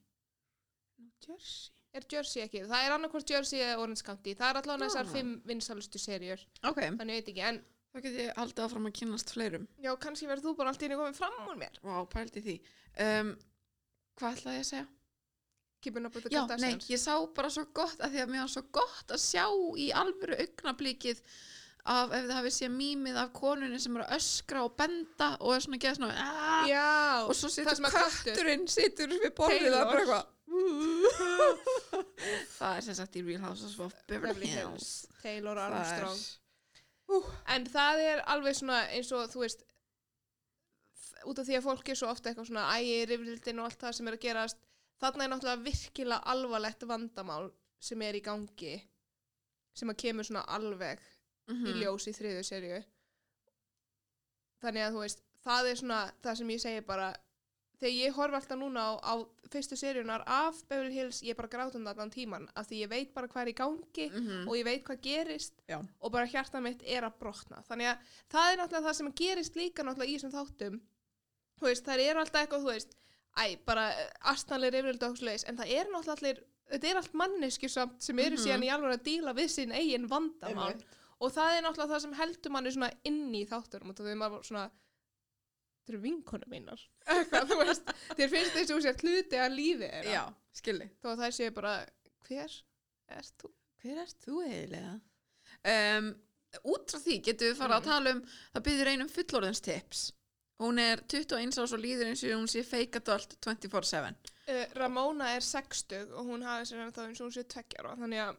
New 0.97 1.11
Jersey? 1.27 1.73
Er 1.93 2.05
Jersey 2.11 2.41
ekki? 2.43 2.63
Það 2.69 2.85
er 2.87 2.95
annarkvort 2.97 3.29
Jersey 3.29 3.61
eða 3.63 3.77
Orange 3.83 4.03
County 4.05 4.33
Það 4.37 4.49
er 4.53 4.59
allan 4.61 4.83
þessar 4.87 5.05
Ah. 5.07 5.13
fimm 5.13 5.35
vinsalustu 5.45 6.01
serjur 6.01 6.41
ok, 6.63 6.81
Þannig 6.81 7.13
ég 7.19 7.21
veit 7.21 7.31
ekki, 7.33 7.45
en 7.51 7.61
þá 7.93 8.01
get 8.03 8.17
ég 8.21 8.33
haldið 8.37 8.63
áfram 8.65 8.89
að 8.89 8.93
kynast 8.99 9.31
fleirum. 9.33 9.67
Já, 9.81 9.91
kannski 9.97 10.27
verður 10.29 10.49
þú 10.51 10.55
bara 10.57 10.69
allt 10.73 10.81
í 10.81 10.85
einu 10.89 10.97
komið 10.99 11.15
fram 11.17 11.37
úr 11.47 11.57
mér. 11.57 11.77
Vá, 11.81 11.95
pældi 12.11 12.41
því. 12.45 12.55
Um, 13.05 13.31
hvað 14.19 14.35
ætlaði 14.37 14.57
ég 14.59 14.65
að 14.65 14.69
segja? 14.71 14.87
Keeping 15.81 16.05
up 16.09 16.15
with 16.17 16.23
the 16.25 16.29
Já, 16.33 16.41
nei, 16.41 16.47
Kardashians. 16.57 16.89
ég 16.89 16.99
sá 17.01 17.15
bara 17.37 17.49
svo 17.53 17.63
gott 17.73 17.97
að 18.01 18.11
því 18.15 18.21
að 18.25 18.29
mér 18.33 18.41
var 18.43 18.51
svo 18.53 18.63
gott 18.73 19.13
að 19.13 19.21
sjá 19.21 19.45
í 19.77 19.87
alvöru 19.93 20.37
augnablíkið 20.41 21.21
af 21.87 22.11
ef 22.17 22.23
þið 22.27 22.33
hafið 22.37 22.53
séð 22.57 22.71
mýmið 22.77 23.15
af 23.21 23.29
konunni 23.37 23.79
sem 23.79 23.95
er 23.97 24.03
að 24.05 24.15
öskra 24.17 24.59
og 24.67 24.71
benda 24.79 25.27
og 25.39 25.49
er 25.55 25.61
svona 25.63 25.77
að 25.77 25.83
geða 25.85 25.97
svona 25.99 26.17
"Ah!" 26.23 26.63
Já, 26.67 26.87
og 27.27 27.33
svo 27.35 27.47
situr 27.53 27.77
kötturinn 27.93 28.65
situr 28.67 29.07
við 29.13 29.31
borðið 29.37 29.73
og 29.77 29.83
bara 29.91 30.01
eitthvað 30.01 30.25
það 32.57 32.77
er 32.77 32.81
sem 32.85 32.95
sagt 32.97 33.17
í 33.19 33.21
Real 33.27 33.43
Houses 33.45 33.73
of 33.83 33.93
Beverly 34.09 34.47
Hills. 34.51 34.87
Taylor 35.21 35.55
Það 35.59 35.67
er- 35.67 35.73
Armstrong. 35.79 36.19
En 37.55 37.63
það 37.71 37.95
er 38.03 38.17
alveg 38.33 38.53
svona 38.59 38.77
eins 38.91 39.09
og 39.15 39.21
þú 39.31 39.39
veist 39.45 39.61
út 41.27 41.37
af 41.39 41.45
því 41.47 41.55
að 41.57 41.65
fólk 41.67 41.85
er 41.91 41.97
svo 41.99 42.07
ofta 42.11 42.25
eitthvað 42.29 42.49
svona 42.51 42.65
ægi, 42.77 42.97
rifrildin 43.09 43.59
og 43.59 43.65
allt 43.69 43.81
það 43.83 43.93
sem 43.97 44.07
er 44.07 44.13
að 44.17 44.25
gerast 44.27 44.57
þarna 45.01 45.21
er 45.23 45.29
náttúrulega 45.33 45.65
virkilega 45.67 46.25
alvarlegt 46.33 46.81
vandamál 46.89 47.45
sem 47.79 47.99
er 48.01 48.13
í 48.17 48.21
gangi 48.25 48.75
sem 49.77 49.89
að 49.91 49.99
kemur 50.03 50.25
svona 50.27 50.43
alveg 50.57 50.97
í 51.47 51.53
Mhm. 51.53 51.79
ljós 51.81 52.07
í 52.07 52.13
þriðu 52.17 52.43
serju 52.43 52.83
þannig 54.63 54.83
að 54.87 54.93
þú 54.95 54.99
veist 55.05 55.21
það 55.45 55.69
er 55.71 55.75
svona 55.81 55.99
það 56.23 56.37
sem 56.37 56.47
ég 56.53 56.59
segi 56.63 56.81
bara 56.87 57.13
þegar 57.79 57.93
ég 57.93 58.15
horf 58.17 58.33
alltaf 58.33 58.57
núna 58.57 58.81
á, 58.81 58.91
á 59.05 59.13
fyrstu 59.53 59.77
seríunar 59.77 60.23
af 60.25 60.63
Beverly 60.67 60.93
Hills 60.95 61.21
ég 61.21 61.29
er 61.29 61.35
bara 61.35 61.47
grátandi 61.47 61.87
allan 61.91 62.09
tíman 62.11 62.47
af 62.57 62.67
því 62.67 62.81
ég 62.83 62.89
veit 62.89 63.13
bara 63.13 63.27
hvað 63.27 63.41
er 63.45 63.51
í 63.53 63.55
gangi 63.55 64.07
Mhm. 64.11 64.47
og 64.47 64.55
ég 64.57 64.63
veit 64.65 64.83
hvað 64.83 65.01
gerist 65.01 65.53
Já. 65.69 65.79
og 66.01 66.11
bara 66.11 66.25
hjarta 66.25 66.61
mitt 66.61 66.81
er 66.83 67.03
að 67.03 67.17
brotna 67.19 67.63
þannig 67.69 67.85
að 67.93 67.97
það 68.29 68.53
er 68.53 68.57
náttúrulega 68.57 68.87
það 68.89 68.95
sem 68.95 69.11
gerist 69.13 69.55
líka 69.55 69.83
náttúrulega 69.83 70.09
í 70.09 70.17
þessum 70.17 70.31
þáttum 70.33 70.81
þú 71.59 71.61
veist, 71.69 71.85
það 71.85 71.99
er 71.99 72.15
alltaf 72.17 72.41
eitthvað, 72.47 72.61
þú 72.61 72.71
veist 72.73 72.95
æ, 73.37 73.55
bara 73.65 73.93
astanlega 74.25 74.71
reyfrildi 74.71 75.47
en 75.47 75.57
það 75.57 75.71
er 75.71 75.85
náttúrulega 75.85 76.17
allir 76.17 76.43
þetta 76.71 76.89
er 76.89 76.95
allt 76.97 77.13
mannesku 77.13 77.69
samt 77.69 78.01
sem 78.03 78.19
eru 78.19 78.35
Mhm. 78.35 78.43
síðan 78.43 78.63
í 78.63 78.69
alveg 78.73 78.99
að 78.99 79.03
díla 79.03 79.33
við 79.33 79.49
sín 79.53 79.71
eigin 79.71 80.07
vandamál 80.09 80.73
Einmitt. 80.73 80.85
Og 81.19 81.31
það 81.33 81.53
er 81.57 81.63
náttúrulega 81.65 81.93
það 81.95 82.03
sem 82.05 82.17
heldur 82.19 82.53
manni 82.55 82.73
svona 82.75 82.91
inn 83.09 83.23
í 83.35 83.45
þátturum 83.49 83.93
og 83.93 83.97
það 83.99 84.11
er 84.13 84.19
maður 84.21 84.43
svona 84.47 84.65
þetta 84.69 85.93
eru 85.93 86.01
vinkonu 86.03 86.49
mínar 86.51 86.83
eitthvað, 87.15 87.47
þú 87.51 87.57
veist, 87.63 87.91
þér 88.19 88.31
finnst 88.35 88.57
þessu 88.59 88.79
sér 88.85 89.01
hluti 89.03 89.39
að 89.41 89.55
lífi 89.57 89.87
þeirra 89.87 90.13
Já, 90.17 90.23
skilji 90.61 90.89
að 91.07 91.21
það 91.23 91.35
sé 91.39 91.49
bara, 91.55 91.73
hver 92.27 92.57
er 93.17 93.31
þú? 93.41 93.51
Hver 93.81 94.01
ert 94.03 94.17
þú 94.25 94.41
eiginlega? 94.43 94.93
Um, 95.71 96.07
út 96.73 96.91
frá 96.91 96.99
því 97.03 97.17
getum 97.29 97.51
við 97.51 97.59
fara 97.59 97.77
Mm. 97.77 97.81
að 97.81 97.87
tala 97.91 98.13
um 98.17 98.21
það 98.53 98.65
byrður 98.67 98.89
einum 98.93 99.11
fullorðinstips 99.13 100.01
hún 100.61 100.79
er 100.81 101.01
21 101.05 101.53
ás 101.61 101.73
og 101.75 101.81
líður 101.83 102.09
eins 102.11 102.23
og 102.25 102.33
hún 102.33 102.49
sé 102.51 102.63
fake 102.65 103.01
adult 103.03 103.37
24-7 103.45 104.33
Uh, 104.47 104.63
Ramóna 104.79 105.25
er 105.35 105.43
60 105.43 106.13
og 106.15 106.23
hún 106.29 106.43
hafi 106.47 106.69
sér 106.69 106.79
ennþá 106.85 107.03
eins 107.09 107.19
og 107.19 107.25
hún 107.27 107.33
sé 107.35 107.41
tveggjar 107.51 107.89
og 107.89 107.97
þannig 107.99 108.21
að 108.23 108.37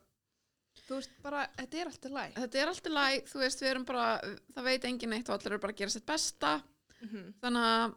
þú 0.88 0.98
veist 0.98 1.10
bara, 1.22 1.44
þetta 1.58 1.80
er 1.82 1.90
alltaf 1.92 2.12
læg 2.16 2.34
þetta 2.38 2.60
er 2.62 2.72
alltaf 2.72 2.92
læg, 2.98 3.26
þú 3.32 3.42
veist 3.44 3.62
við 3.62 3.70
erum 3.74 3.84
bara 3.88 4.06
það 4.54 4.64
veit 4.70 4.84
engin 4.88 5.12
eitt 5.18 5.28
og 5.28 5.36
allir 5.38 5.52
eru 5.52 5.62
bara 5.66 5.72
að 5.76 5.80
gera 5.82 5.94
sitt 5.96 6.06
besta 6.08 6.54
mm 6.58 7.08
-hmm. 7.08 7.26
þannig 7.42 7.68
að 7.74 7.94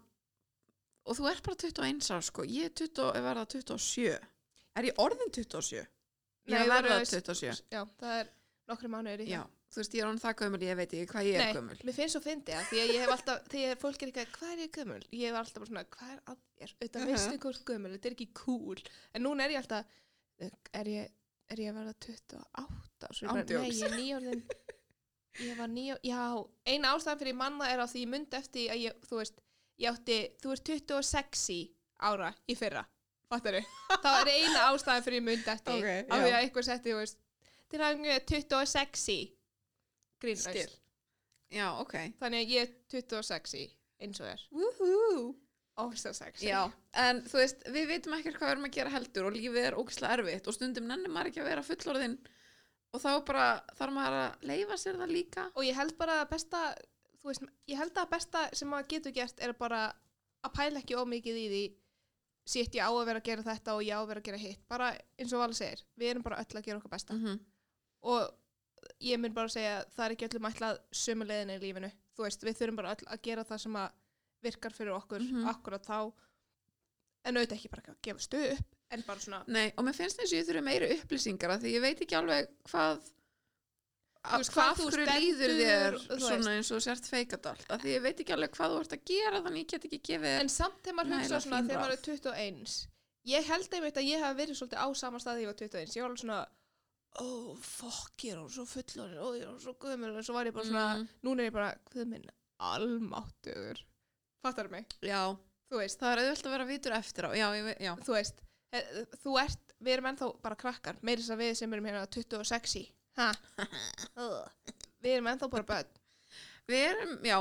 og 1.06 1.18
þú 1.18 1.30
ert 1.32 1.44
bara 1.48 1.56
21 1.56 2.12
ás 2.18 2.26
sko 2.30 2.44
ég 2.46 2.66
er 2.66 2.74
20, 2.76 3.08
er 3.16 3.22
verða 3.26 3.46
27 3.46 4.20
er 4.76 4.84
ég 4.92 4.94
orðin 5.02 5.32
27? 5.32 5.88
Ég 6.48 6.54
er 6.56 6.62
að 6.68 6.84
verða 6.84 7.00
27 7.06 7.64
Já, 7.72 7.82
það 8.00 8.20
er 8.20 8.30
nokkru 8.68 8.88
mánuður 8.90 9.22
í 9.26 9.28
Já, 9.32 9.42
þú 9.72 9.76
veist 9.82 9.94
ég 9.96 10.02
er 10.02 10.08
orðin 10.08 10.22
það 10.26 10.36
gömul 10.42 10.62
ég 10.62 10.76
veit 10.78 10.94
ekki 10.94 11.08
hvað 11.14 11.26
ég 11.26 11.36
er 11.36 11.46
Nei, 11.46 11.54
gömul 11.54 11.78
mér 11.84 11.94
finnst 11.98 12.14
svo 12.16 12.22
fyndi 12.22 12.52
að 12.54 12.66
því 12.70 12.78
að 12.82 12.92
ég 12.94 13.02
hef 13.02 13.10
alltaf, 13.16 13.42
þegar 13.54 13.78
fólk 13.82 14.02
er 14.02 14.08
eitthvað, 14.08 14.32
hvað 14.38 14.52
er 14.52 14.60
ég 14.66 14.72
gömul? 14.78 15.04
Ég 15.12 15.26
hef 15.30 15.38
alltaf 15.42 15.60
bara 15.62 15.70
svona, 15.72 15.84
hvað 15.96 16.12
er 16.12 16.22
að 16.32 16.38
þér? 16.60 16.72
Þetta 16.82 17.00
Mhm. 17.00 17.08
veistu 17.08 17.38
hvort 17.46 17.66
gömul, 17.66 17.92
þetta 17.96 18.08
er 18.08 18.16
ekki 18.16 18.30
cool. 18.34 18.78
En 19.14 19.24
núna 19.24 19.44
er 19.44 19.50
ég 19.52 19.58
alltaf, 19.58 19.86
er 20.74 20.86
ég, 20.86 21.12
er 21.54 21.62
ég 21.64 21.72
að 21.72 21.80
verða 21.82 21.94
28? 22.06 23.12
Svo 23.12 23.26
ég 23.26 23.32
bara, 23.32 23.42
Ándjóks. 23.44 23.68
ég 23.76 23.84
er 23.88 23.96
nýjórðin, 23.98 24.42
ég 25.48 25.60
var 25.60 25.72
nýjórðin, 25.74 26.10
já, 26.12 26.22
eina 26.74 26.94
ástæðan 26.96 27.22
fyrir 27.24 27.38
manna 27.42 27.70
er 27.72 27.84
á 27.84 27.86
því 27.92 28.04
ég 28.06 28.12
myndi 28.14 28.40
eftir 28.40 28.74
að 28.74 28.84
ég, 28.86 29.04
þú 29.10 29.20
veist, 29.22 29.44
ég 29.82 29.92
átti, 29.92 30.18
þú 30.44 30.56
ert 30.56 30.72
26 30.72 31.60
ára 32.12 32.32
í 32.50 32.58
fyrra, 32.58 32.86
fattar 33.32 33.60
þau? 33.60 33.76
Það 34.06 34.22
er 34.22 34.34
eina 34.38 34.66
ástæðan 34.72 35.06
fyrir 35.08 35.22
ég 35.22 35.28
myndi 35.28 35.54
eftir, 35.56 35.78
Ok, 35.78 35.92
af 36.16 36.24
því 36.26 36.32
að 36.32 36.40
eitthvað 36.42 36.68
setti, 36.70 36.96
þú 36.96 37.04
veist, 37.04 37.22
til 37.72 37.84
að 37.88 38.06
26 38.32 39.20
grínlaust. 40.22 40.78
Já, 41.52 41.66
ok 41.82 41.96
Þannig 42.22 42.46
að 42.46 42.52
ég 42.54 42.62
er 42.64 42.74
26 42.94 43.56
í 43.60 43.64
eins 44.02 44.20
og 44.22 44.28
þér. 44.30 44.44
Woohoo 44.56 45.24
Ógsta 45.80 46.12
sexy. 46.14 46.46
Já, 46.50 46.66
en 47.00 47.22
þú 47.24 47.38
veist, 47.40 47.62
við 47.72 47.88
veitum 47.88 48.14
ekkert 48.18 48.36
hvað 48.38 48.48
við 48.50 48.52
erum 48.56 48.66
að 48.68 48.74
gera 48.76 48.90
heldur 48.92 49.26
og 49.30 49.34
lífið 49.38 49.66
er 49.70 49.78
ógislega 49.80 50.18
erfitt 50.20 50.48
og 50.52 50.54
stundum 50.58 50.88
nennir 50.90 51.10
maður 51.14 51.30
ekki 51.32 51.42
að 51.42 51.48
vera 51.50 51.64
fullorðinn 51.64 52.18
og 52.92 53.00
þá 53.02 53.12
bara 53.26 53.46
þarf 53.80 53.94
maður 53.96 54.18
að 54.20 54.48
leifa 54.52 54.78
sér 54.78 54.98
það 55.00 55.14
líka. 55.16 55.46
Og 55.56 55.64
ég 55.66 55.78
held 55.80 55.96
bara 55.98 56.18
að 56.22 56.30
besta, 56.34 56.64
þú 57.22 57.30
veist, 57.32 57.46
ég 57.72 57.80
held 57.80 57.98
að 58.04 58.10
besta 58.12 58.42
sem 58.54 58.68
maður 58.68 58.90
getur 58.96 59.16
gert 59.16 59.40
er 59.40 59.54
bara 59.54 59.86
að 60.44 60.54
pæla 60.58 60.82
ekki 60.84 60.98
ómikið 61.00 61.40
í 61.40 61.48
því 61.54 61.64
sitt 62.52 62.76
ég 62.76 62.84
á 62.84 62.92
að 62.92 63.06
vera 63.06 63.22
að 63.22 63.28
gera 63.30 63.44
þetta 63.48 63.76
og 63.78 63.84
ég 63.86 63.96
á 63.96 64.02
að 64.02 64.08
vera 64.12 64.20
að 64.20 64.28
gera 64.28 64.38
hitt 64.42 64.62
bara 64.68 64.92
eins 65.22 65.32
og 65.34 65.40
Vala 65.40 65.54
segir, 65.56 65.84
við 65.96 66.10
erum 66.12 66.24
bara 66.26 66.40
öll 66.42 66.58
að 66.58 66.66
gera 66.66 66.78
okkar 66.82 66.92
besta 66.98 67.14
Mhm. 67.14 67.40
og 68.02 68.32
ég 69.00 69.20
mun 69.22 69.34
bara 69.34 69.48
segja 69.48 69.78
að 69.80 69.92
það 69.96 70.06
er 70.06 70.12
ekki 70.16 70.28
öllum 70.28 70.50
ætlað 70.50 70.80
sömu 70.92 71.28
leiðinni 71.30 71.56
í 71.60 71.62
lífinu 71.62 71.92
þú 72.18 72.24
veist, 72.26 72.42
við 72.44 72.58
þurfum 72.58 72.76
bara 72.82 72.96
öll 72.96 73.06
að 73.14 73.22
gera 73.22 73.44
það 73.46 73.60
sem 73.62 73.76
að 73.78 73.92
virkar 74.44 74.74
fyrir 74.74 74.94
okkur 74.98 75.20
Mhm. 75.22 75.48
akkurat 75.48 75.86
þá. 75.86 76.12
En 77.26 77.36
auðvitað 77.38 77.58
ekki 77.60 77.70
bara 77.70 77.82
að 77.94 78.02
gefa 78.02 78.20
stuð 78.26 78.52
upp 78.58 78.76
en 78.92 79.02
bara 79.08 79.20
svona, 79.20 79.44
Nei, 79.48 79.72
og 79.78 79.86
mér 79.86 79.94
finnst 79.96 80.20
eins 80.20 80.32
og 80.34 80.40
ég 80.40 80.48
þurfi 80.48 80.64
meiri 80.64 80.88
upplýsingar 81.00 81.60
því 81.62 81.74
ég 81.78 81.82
veit 81.82 82.00
ekki 82.02 82.16
alveg 82.18 82.48
hvað 82.66 83.02
veist, 84.38 84.52
hvað 84.54 84.76
þú 84.78 84.88
líður 85.08 85.54
þér 85.62 85.98
svona 86.20 86.56
eins 86.58 86.72
og 86.76 86.82
sért 86.82 87.06
feikadalt. 87.10 87.66
Af 87.70 87.82
því 87.82 87.94
ég 87.96 88.02
veit 88.02 88.20
ekki 88.20 88.34
alveg 88.36 88.52
hvað 88.58 88.74
þú 88.76 88.80
ert 88.84 88.96
að 88.98 89.06
gera 89.06 89.42
þannig 89.46 89.64
ég 89.64 89.68
get 89.72 89.86
ekki 89.86 90.02
gefið 90.10 90.40
en 90.42 90.50
samt 90.50 90.82
þegar 90.84 90.98
maður 91.00 91.22
hugsa 91.22 91.40
svona 91.46 91.62
þegar 91.68 91.82
maður 91.82 91.96
er 91.98 92.04
21 92.10 92.88
ég 93.32 93.44
held 93.46 93.70
einmitt 93.78 93.98
að 94.02 94.10
ég 94.10 94.20
hef 94.26 94.36
verið 94.38 94.58
svolítið 94.60 94.82
á 94.82 94.88
sama 94.98 95.18
staði 95.22 95.42
ég 95.46 95.50
var 95.52 95.60
21, 95.62 95.96
ég 95.96 96.02
var 96.02 96.10
alveg 96.10 96.24
svona 96.26 96.48
ó, 97.22 97.58
fokk, 97.62 98.18
ég 98.26 98.32
er 98.34 98.38
alveg 98.42 98.56
svo 98.58 98.66
fullorinn 98.66 99.22
ó, 99.22 99.28
ég 99.38 99.42
er 99.42 99.48
alveg 99.52 99.62
svo 99.62 99.74
guðmur, 99.78 100.18
og 100.18 100.24
svo 100.26 100.34
var 100.34 100.46
ég 100.46 100.54
bara 100.54 100.66
svona 100.66 100.98
Mm. 100.98 101.08
núna 101.24 101.40
er 101.46 101.50
ég 101.50 101.54
bara, 101.54 101.72
hvað 101.92 102.08
minn, 102.08 102.26
almáttugur 102.60 103.78
fattar 104.44 104.72
mig, 104.72 104.88
Já, 105.06 105.22
það 105.72 106.12
er 106.12 106.24
auðvitað 106.24 106.50
að 106.50 106.56
vera 106.56 106.70
vitur 106.70 106.98
eftir 106.98 107.28
á. 107.28 107.30
Já, 107.38 107.48
ég 107.58 107.70
já. 107.80 107.94
Þú 108.06 108.18
veist, 108.18 108.42
eh, 108.76 108.92
þú 109.24 109.38
ert 109.42 109.72
við 109.82 109.96
erum 109.96 110.12
ennþá 110.12 110.30
bara 110.44 110.60
krakkar, 110.60 111.00
meiri 111.02 111.24
þess 111.24 111.34
að 111.36 111.42
við 111.44 111.56
sem 111.60 111.74
erum 111.74 111.90
hérna 111.90 112.04
26 112.12 112.76
í, 112.82 112.84
ha? 113.20 113.32
Ugh. 114.22 114.76
við 115.02 115.18
erum 115.18 115.32
ennþá 115.32 115.50
bara 115.52 115.68
börn. 115.72 115.98
Við 116.70 116.86
erum, 116.92 117.16
já, 117.26 117.38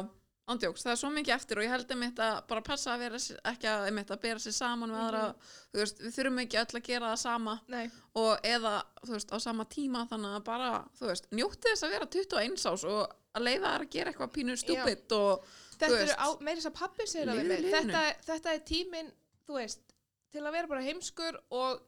ándjóks, 0.51 0.83
það 0.85 0.93
er 0.95 1.01
svo 1.03 1.11
mikið 1.15 1.35
eftir 1.37 1.61
og 1.61 1.67
ég 1.67 1.73
held 1.75 1.93
um 1.95 2.05
þetta 2.07 2.29
bara 2.51 2.65
passa 2.67 2.95
að 2.95 3.05
vera 3.05 3.21
ekki 3.53 3.71
að, 3.71 3.87
um 3.91 4.01
að 4.03 4.23
bera 4.25 4.43
sér 4.43 4.57
saman 4.57 4.95
með 4.95 5.03
aðra, 5.05 5.23
þú 5.71 5.83
veist, 5.83 6.03
við 6.03 6.17
þurfum 6.17 6.43
ekki 6.45 6.61
öll 6.63 6.81
að 6.81 6.87
gera 6.89 7.13
það 7.13 7.23
sama. 7.23 7.57
Nei, 7.71 7.85
og 8.25 8.51
eða, 8.55 8.75
þú 9.05 9.17
veist, 9.17 9.35
á 9.37 9.39
sama 9.45 9.67
tíma 9.71 10.07
þannig 10.11 10.37
að 10.39 10.47
bara, 10.49 10.71
þú 10.99 11.11
veist, 11.13 11.29
njótti 11.37 11.69
þess 11.69 11.87
að 11.87 11.97
vera 11.97 12.13
21 12.17 12.61
ás 12.73 12.87
og 12.89 13.17
að 13.37 13.47
leiða 13.47 13.75
þær 13.75 13.85
að 13.85 13.93
gera 13.95 14.13
eitthvað 14.15 14.33
pínu 14.39 14.57
stúpid 14.59 15.17
og, 15.21 15.53
þetta 15.81 16.01
eru 16.05 16.17
á, 16.17 16.29
meiri 16.41 16.61
þess 16.61 16.71
að 16.71 16.79
pappi 16.81 17.07
segir 17.11 17.31
það 17.31 17.41
við 17.51 17.71
þetta, 17.75 18.03
þetta 18.29 18.55
er 18.57 18.63
tíminn, 18.71 19.13
þú 19.47 19.57
veist 19.59 19.95
til 20.31 20.45
að 20.47 20.53
vera 20.59 20.71
bara 20.71 20.85
heimskur 20.87 21.41
og 21.51 21.81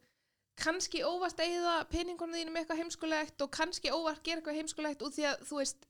kannski 0.63 1.01
óvart 1.07 1.41
eigða 1.41 1.77
peningunum 1.89 2.35
þínum 2.37 2.59
eitthvað 2.61 2.83
heimskulegt 2.83 3.41
og 3.47 3.51
kannski 3.57 3.91
óvart 3.95 4.23
gera 4.27 4.41
eitthvað 4.43 4.59
heimskulegt 4.61 5.03
út 5.07 5.15
því 5.17 5.25
að 5.31 5.47
þú 5.49 5.61
veist 5.63 5.87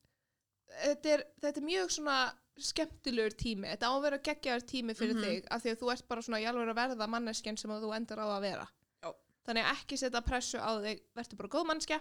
þetta 0.83 1.11
er, 1.17 1.25
þetta 1.43 1.61
er 1.62 1.67
mjög 1.67 1.91
svona 1.97 2.19
skemmtilegur 2.62 3.35
tími, 3.41 3.67
þetta 3.73 3.88
á 3.88 3.93
að 3.97 4.03
vera 4.05 4.19
geggjaður 4.29 4.65
tími 4.69 4.95
fyrir 4.95 5.17
Mhm. 5.17 5.25
þig, 5.25 5.47
af 5.51 5.62
því 5.65 5.71
að 5.73 5.79
þú 5.83 5.93
ert 5.93 6.09
bara 6.09 6.23
svona 6.23 6.41
í 6.41 6.45
alveg 6.47 6.69
að 6.69 6.79
verða 6.83 7.09
manneskjan 7.09 7.57
sem 7.59 7.71
að 7.73 7.83
þú 7.87 7.95
endar 7.97 8.21
á 8.21 8.27
að 8.29 8.41
vera. 8.45 8.67
Já. 9.03 9.11
þannig 9.47 9.65
að 9.65 9.73
ekki 9.81 9.97
setja 9.99 10.21
pressu 10.23 10.59
á 10.61 10.71
þig. 10.85 11.01
Verður 11.17 11.37
bara 11.41 11.49
góð 11.49 11.65
mannskja 11.67 11.99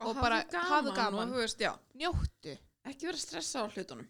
og 0.00 0.14
hafðu 0.16 0.20
bara 0.22 0.38
hafðu 0.70 0.94
gaman. 0.96 1.28
og, 1.28 1.34
þú 1.34 1.42
veist, 1.42 1.64
njóttu, 2.00 2.54
ekki 2.86 3.06
vera 3.10 3.18
stressa 3.20 3.60
á 3.60 3.64
hlutunum 3.68 4.08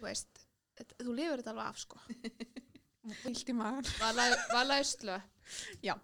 þú 0.00 0.08
veist 0.08 0.44
þetta- 0.80 1.00
þú 1.04 1.16
lifur 1.20 1.42
þetta 1.42 1.52
alveg 1.54 1.66
af 1.70 1.78
sko. 1.84 2.00
Vilt 3.24 3.48
í 3.48 3.54
maður 3.56 3.88
Vala 4.00 4.80
Östlö 4.82 5.20
Já. 5.82 5.94
Ég 5.96 6.00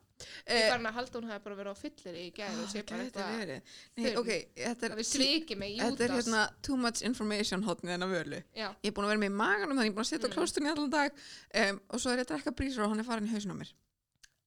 Eh, 0.48 0.70
farin 0.72 0.86
að 0.88 0.94
halda 0.96 1.18
hún 1.20 1.26
hafi 1.28 1.42
bara 1.44 1.56
verið 1.58 1.74
á 1.76 1.76
fyllir 1.76 2.14
í 2.16 2.22
gæð 2.32 2.60
og 2.62 2.70
sé 2.72 2.80
bara 2.88 3.02
eitthvað 3.04 3.34
verið. 3.36 3.72
Nei, 3.98 4.06
þunn. 4.06 4.16
ok, 4.22 4.30
þetta 4.56 4.86
er, 4.88 4.94
að 4.94 5.00
við 5.02 5.08
svikið 5.10 5.58
mig 5.60 5.74
í 5.74 5.80
þetta 5.82 6.06
er 6.06 6.14
hérna 6.16 6.40
too 6.64 6.76
much 6.80 7.02
information 7.04 7.62
hotnið 7.66 7.92
hennar 7.92 8.08
völu. 8.14 8.38
Já, 8.56 8.68
ég 8.80 8.88
er 8.88 8.94
búin 8.96 9.04
að 9.04 9.12
vera 9.12 9.20
með 9.20 9.28
í 9.28 9.34
maganum 9.36 9.76
þannig 9.76 9.90
ég 9.90 9.92
er 9.92 9.98
búin 9.98 10.06
að 10.06 10.08
sitja 10.08 10.24
á 10.24 10.30
Mm. 10.30 10.36
klóstunni 10.38 10.72
allan 10.72 10.94
dag 10.96 11.20
um, 11.60 11.80
og 11.92 12.00
svo 12.00 12.10
er 12.14 12.16
ég 12.16 12.24
að 12.24 12.30
drekka 12.32 12.54
brísur 12.56 12.86
og 12.86 12.90
hann 12.94 13.04
er 13.04 13.08
farin 13.10 13.28
í 13.28 13.32
hausin 13.36 13.52
á 13.52 13.56
mér. 13.60 13.72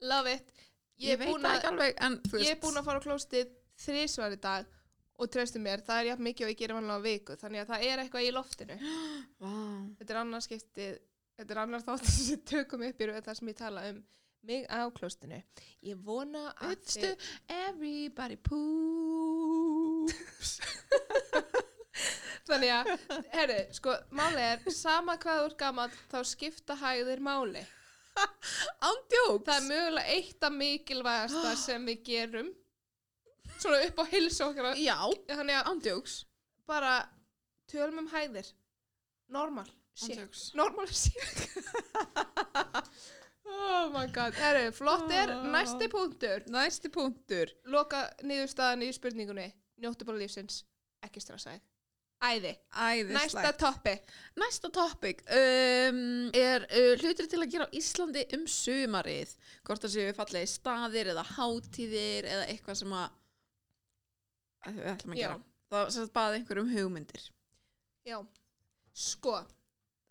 Love 0.09 0.33
it. 0.33 0.49
Ég, 0.97 1.05
Ég, 1.05 1.13
er 1.13 1.17
veit 1.21 1.29
búin 1.29 1.45
það 1.45 1.51
að, 1.53 1.59
ekki 1.61 1.69
alveg 1.69 2.03
en 2.09 2.17
þú 2.25 2.41
ég 2.41 2.49
er 2.57 2.59
búin 2.65 2.81
að 2.81 2.85
fara 2.89 2.97
á 2.99 3.05
klóstið 3.05 3.53
þrísvar 3.85 4.33
í 4.35 4.41
dag 4.41 4.65
og 5.19 5.31
treystu 5.33 5.59
mér, 5.61 5.83
það 5.85 6.01
er 6.01 6.09
jafn 6.13 6.27
mikið 6.29 6.47
og 6.47 6.53
ég 6.53 6.59
gerir 6.61 6.77
vanlega 6.79 7.03
á 7.03 7.07
viku 7.07 7.37
þannig 7.39 7.63
að 7.63 7.71
það 7.73 7.85
er 7.89 8.03
eitthvað 8.03 8.25
í 8.25 8.33
loftinu. 8.35 8.79
Vá. 9.43 9.53
Þetta 9.99 10.15
er 10.15 10.21
annar 10.23 10.45
skiptið 10.45 10.97
Þetta 11.39 11.53
er 11.55 11.59
annar 11.61 11.83
þáttur 11.85 12.11
sem 12.11 12.39
tökum 12.43 12.81
upp 12.83 12.99
í 12.99 13.05
röð 13.07 13.21
það 13.23 13.35
sem 13.39 13.49
ég 13.49 13.55
tala 13.55 13.81
um 13.93 13.99
mig 14.43 14.65
á 14.67 14.91
klóstinu. 14.91 15.39
Ég 15.87 15.95
vona 16.03 16.51
að 16.59 16.71
It's 16.75 16.95
to 16.99 17.15
everybody 17.47 18.35
poops. 18.43 20.09
Þannig 22.49 22.71
að, 22.73 22.91
herru, 23.31 23.59
sko, 23.77 23.93
máli 24.15 24.41
er 24.41 24.59
sama 24.73 25.15
hvað 25.21 25.39
þú 25.39 25.45
ert 25.47 25.59
gamall 25.59 25.95
þá 26.11 26.19
skipta 26.27 26.75
hægðir 26.81 27.21
máli. 27.23 27.63
Ándjóks 28.89 29.45
Það 29.47 29.55
er 29.55 29.67
mögulega 29.69 30.11
eitt 30.17 30.41
af 30.43 30.53
mikilvægasta 30.59 31.49
sem 31.67 31.81
við 31.87 31.99
gerum 32.09 32.49
svona 33.63 33.81
upp 33.87 33.99
á 34.01 34.05
hilsu 34.11 34.43
okkar. 34.47 34.73
Já, 34.79 34.97
þannig 35.31 35.57
að 35.59 35.69
ándjóks 35.73 36.15
bara 36.69 36.93
tölum 37.71 38.03
um 38.05 38.09
hæðir. 38.13 38.51
Normal 39.29 39.67
shit. 39.93 40.15
ándjóks 40.17 40.43
normal 40.57 40.87
shit. 41.01 41.47
Oh 43.49 43.89
my 43.93 44.05
god. 44.13 44.33
Heru, 44.37 44.71
flott 44.71 45.11
er 45.11 45.31
Ah. 45.33 45.43
næsti 45.51 45.87
punktur. 45.89 46.43
Næsti 46.53 46.89
punktur. 46.93 47.49
Loka 47.65 48.03
niðurstaðan 48.23 48.83
í 48.85 48.91
spurningunni. 48.93 49.47
Njóttu 49.81 50.05
bara 50.05 50.17
lífsins. 50.21 50.63
Ekki 51.03 51.21
stressaði. 51.23 51.61
Æði. 52.21 52.51
Æðislegt 52.75 53.15
næsta 53.15 53.51
topic. 53.57 54.01
Næsta 54.35 54.69
topic 54.75 55.21
um, 55.31 56.29
er 56.35 56.65
uh, 56.67 56.97
hlutir 56.99 57.29
til 57.31 57.39
að 57.39 57.51
gera 57.53 57.67
á 57.67 57.71
Íslandi 57.79 58.25
um 58.35 58.43
sumarið. 58.47 59.31
Hvort 59.63 59.85
það 59.85 59.93
séu 59.95 60.15
fallegi 60.17 60.49
staðir 60.51 61.11
eða 61.13 61.23
hátíðir 61.37 62.27
eða 62.27 62.47
eitthvað 62.51 62.75
sem 62.81 62.91
að, 62.99 63.15
að 64.67 64.79
við 64.79 64.89
ætlum 64.93 65.13
að 65.15 65.21
gera. 65.21 65.37
Það 65.69 65.89
sem 65.93 66.03
sagt 66.05 66.13
baði 66.17 66.39
einhver 66.39 66.59
um 66.63 66.69
hugmyndir. 66.73 67.29
já 68.09 68.17
sko 68.93 69.35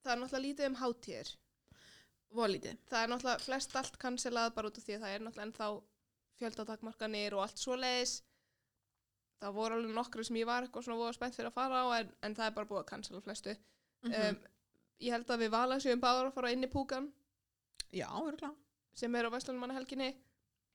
það 0.05 0.13
er 0.13 0.21
náttúrulega 0.23 0.45
lítið 0.47 0.67
um 0.71 0.77
hátíðir 0.83 1.31
Volítið. 2.39 2.77
það 2.89 3.03
er 3.03 3.09
náttúrulega 3.13 3.43
flest 3.45 3.77
allt 3.77 3.97
cancelað 3.99 4.55
bara 4.55 4.69
út 4.71 4.79
af 4.79 4.85
því 4.85 4.95
að 4.99 5.03
það 5.05 5.15
er 5.17 5.25
náttúrulega 5.25 5.47
ennþá 5.49 5.69
fjöldatakmarkanir 6.39 7.35
og 7.35 7.43
allt 7.43 7.59
svoleiðis 7.59 8.13
það 9.43 9.57
voru 9.59 9.79
alveg 9.79 9.95
nokkru 9.97 10.25
sem 10.27 10.37
ég 10.41 10.47
var 10.49 10.63
eitthvað 10.67 10.85
svona 10.87 11.01
voða 11.01 11.17
spennt 11.17 11.37
fyrir 11.39 11.51
að 11.51 11.57
fara 11.59 11.83
á 11.83 11.87
en, 11.99 12.13
en 12.23 12.35
það 12.39 12.47
er 12.51 12.55
bara 12.59 12.71
búið 12.71 12.81
að 12.85 12.89
cancela 12.93 13.25
flestu 13.25 13.57
Mm 14.07 14.15
um, 14.15 14.37
ég 15.03 15.11
held 15.15 15.31
að 15.31 15.41
við 15.43 15.51
vala 15.51 15.77
séum 15.83 16.01
báður 16.03 16.29
að 16.29 16.35
fara 16.37 16.51
inn 16.55 16.63
í 16.63 16.69
púkan 16.71 17.09
Já, 17.91 18.07
örgulega. 18.15 18.53
sem 18.95 19.15
er 19.19 19.27
á 19.27 19.31
Vestlunmannahelginni 19.35 20.09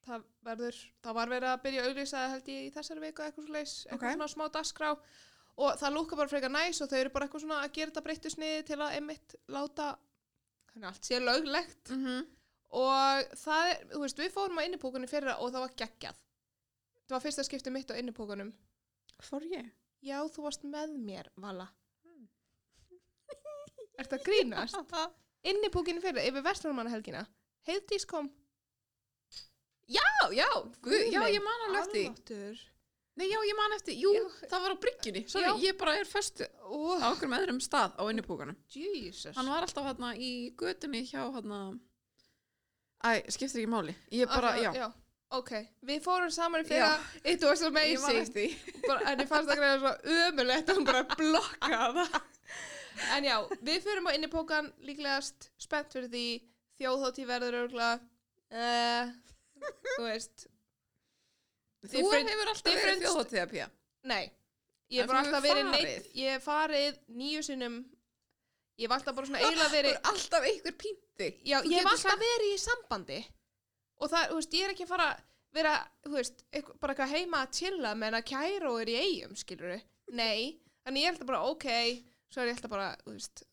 það 0.08 0.24
verður, 0.44 0.78
það 1.04 1.14
var 1.20 1.30
verið 1.32 1.50
að 1.54 1.62
byrja 1.64 1.82
að 1.84 1.88
auglýsa 1.90 2.18
það 2.18 2.34
held 2.34 2.48
ég 2.54 2.66
í 2.68 2.72
þessari 2.76 3.04
viku 3.04 3.24
eitthvað 3.24 3.46
svo 3.48 3.54
leis 3.54 3.74
eitthvað 3.88 4.10
Ok. 4.10 4.16
svona 4.18 4.28
smá 4.34 4.46
dagskrá 4.58 4.90
og 5.64 5.78
það 5.80 5.94
lúka 5.96 6.16
bara 6.20 6.32
frekar 6.32 6.52
næs 6.52 6.82
og 6.82 6.90
þau 6.92 6.98
eru 7.00 7.10
bara 7.14 7.26
eitthvað 7.28 7.44
svona 7.46 7.60
að 7.64 7.74
gera 7.78 7.92
þetta 7.92 8.04
breyttu 8.08 8.30
sniði 8.34 8.64
til 8.68 8.80
að 8.82 8.96
einmitt 8.98 9.36
láta 9.48 9.88
þannig 10.74 10.88
allt 10.90 11.06
sé 11.10 11.20
löglegt 11.22 11.90
Mm 11.94 12.04
-hmm. 12.06 12.26
og 12.74 13.38
það 13.46 13.70
er, 13.72 13.86
þú 13.94 14.00
veist, 14.02 14.20
við 14.20 14.32
fórum 14.34 14.58
á 14.60 14.66
innipókunni 14.66 15.08
fyrir 15.08 15.36
og 15.40 15.52
það 15.54 15.60
var 15.66 15.74
geggjað 15.84 16.18
það 17.08 17.16
var 17.16 17.22
fyrsta 17.22 17.44
skipti 17.44 17.70
mitt 17.72 17.92
á 17.92 17.96
innipókunum 18.00 18.54
Fór 19.22 19.44
ég? 19.46 19.72
já, 20.02 20.20
þú 20.28 20.42
varst 20.44 20.64
með 20.64 20.98
mér, 20.98 21.30
Vala 21.38 21.68
Ertu 24.00 24.16
að 24.18 24.24
grínast? 24.26 24.76
Innipókunni 25.50 26.02
fyrir, 26.02 26.24
yfir 26.24 26.42
Vestlunmannahelgina 26.46 27.26
Heiðdís 27.68 28.06
kom 28.10 28.30
Já, 30.36 30.50
guð, 30.84 31.00
já, 31.14 31.22
ég 31.30 31.44
man 31.46 31.66
alveg 31.70 32.06
eftir. 32.06 32.62
Nei, 33.14 33.28
já, 33.30 33.38
ég 33.46 33.58
man 33.58 33.76
eftir. 33.76 33.94
Jú, 34.02 34.12
Já. 34.18 34.48
það 34.50 34.64
var 34.64 34.74
á 34.74 34.78
bryggjunni. 34.82 35.22
Sorry, 35.30 35.46
Já. 35.46 35.54
ég 35.62 35.78
bara 35.78 35.92
er 36.00 36.08
föstu 36.10 36.48
Ó, 36.66 36.98
á 36.98 37.14
okkur 37.14 37.30
með 37.30 37.44
öðrum 37.44 37.60
stað 37.62 37.94
á 37.94 38.04
innipúkanum. 38.10 38.58
Jesus 38.74 39.38
Hann 39.38 39.52
var 39.54 39.68
alltaf 39.68 39.86
hérna 39.86 40.16
í 40.18 40.32
götunni 40.58 41.04
hjá 41.06 41.22
hérna 41.36 41.60
Æ, 43.04 43.22
skiptir 43.30 43.62
ekki 43.62 43.70
máli 43.70 43.94
Ég 44.16 44.32
bara, 44.32 44.56
Ok, 44.58 44.78
já, 44.80 44.88
Ok, 45.34 45.52
við 45.86 46.02
fórum 46.06 46.32
saman 46.34 46.64
í 46.64 46.68
fyrra 46.72 46.96
It 47.22 47.44
was 47.46 47.62
amazing 47.62 48.34
En 49.12 49.22
ég 49.22 49.30
fannst 49.30 49.52
það 49.52 49.62
greið 49.62 49.84
svo 49.84 49.94
ömulegt 50.30 50.72
að 50.72 50.80
hún 50.80 50.88
bara 50.90 51.04
blokkaða 51.14 52.08
En 53.18 53.26
já, 53.30 53.36
við 53.62 53.86
fyrum 53.86 54.10
á 54.10 54.12
innipókan 54.18 54.72
líklegast 54.86 55.52
spennt 55.62 55.94
fyrir 55.94 56.10
því 56.10 56.26
þjóðhóttíð 56.82 57.30
verður 57.30 57.60
örgulega 57.64 58.00
uh, 58.54 59.14
Þú 59.98 60.06
veist 60.08 60.46
Þú 61.84 62.04
hefur 62.14 62.52
alltaf 62.54 62.64
verið 62.64 62.78
different- 62.78 63.04
þjóðhóttíða 63.04 63.48
pía 63.52 63.68
Nei, 64.04 64.24
ég 64.92 65.02
hef 65.04 65.10
bara 65.12 65.24
þú 65.24 65.28
alltaf 65.28 65.44
verið 65.48 65.70
neitt 65.74 66.08
Ég 66.20 66.38
hef 66.38 66.48
farið 66.48 66.98
nýju 67.20 67.44
sinnum. 67.50 67.78
Ég 68.80 68.88
hef 68.88 68.96
alltaf 68.98 69.16
bara 69.16 69.28
svona 69.30 69.44
eiginlega 69.44 69.74
verið 69.74 69.92
er 69.94 70.00
alltaf 70.10 70.48
einhver 70.50 70.76
pínti. 70.82 71.28
Já, 71.46 71.60
Þú 71.62 71.72
ég 71.72 71.78
hef 71.80 71.92
alltaf 71.94 72.20
verið 72.24 72.50
í 72.50 72.58
sambandi. 72.64 73.20
Og 74.02 74.10
það, 74.10 74.26
þú 74.32 74.40
veist, 74.40 74.58
ég 74.58 74.66
er 74.66 74.74
ekki 74.74 74.88
að 74.88 74.92
fara 74.96 75.08
vera, 75.54 75.74
þú 76.04 76.16
veist, 76.18 76.44
eitthvað, 76.52 76.80
bara 76.82 76.94
eitthvað 76.96 77.14
heima 77.14 77.42
að 77.46 77.52
chilla 77.60 77.94
meðan 77.98 78.20
að 78.20 78.28
kæra 78.32 78.72
og 78.72 78.82
er 78.82 78.92
í 78.92 78.98
eigum, 79.04 79.36
skilur 79.38 79.76
Nei, 80.14 80.60
þannig 80.84 81.04
ég 81.04 81.12
held 81.12 81.24
að 81.24 81.30
bara, 81.30 81.44
ok 81.54 81.68
svo 82.34 82.42
er 82.42 82.50
ég 82.50 82.58
alltaf 82.58 82.74
bara, 82.74 82.88
þú 83.06 83.14
veist 83.14 83.44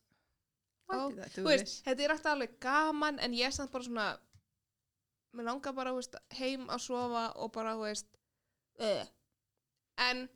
do 0.91 1.27
þú 1.37 1.45
veist, 1.47 1.75
þetta 1.87 2.05
er 2.07 2.15
alltaf 2.17 2.33
alveg 2.35 2.57
gaman 2.65 3.21
en 3.23 3.37
ég 3.37 3.47
er 3.51 3.55
samt 3.55 3.71
bara 3.75 3.87
svona 3.87 4.07
mér 5.37 5.49
langar 5.51 5.75
bara, 5.77 5.95
veist, 5.95 6.17
heim 6.39 6.69
að 6.71 6.85
sofa 6.87 7.25
og 7.41 7.53
bara, 7.55 7.77
veist 7.81 8.09
uh. 8.83 9.03
en, 10.09 10.27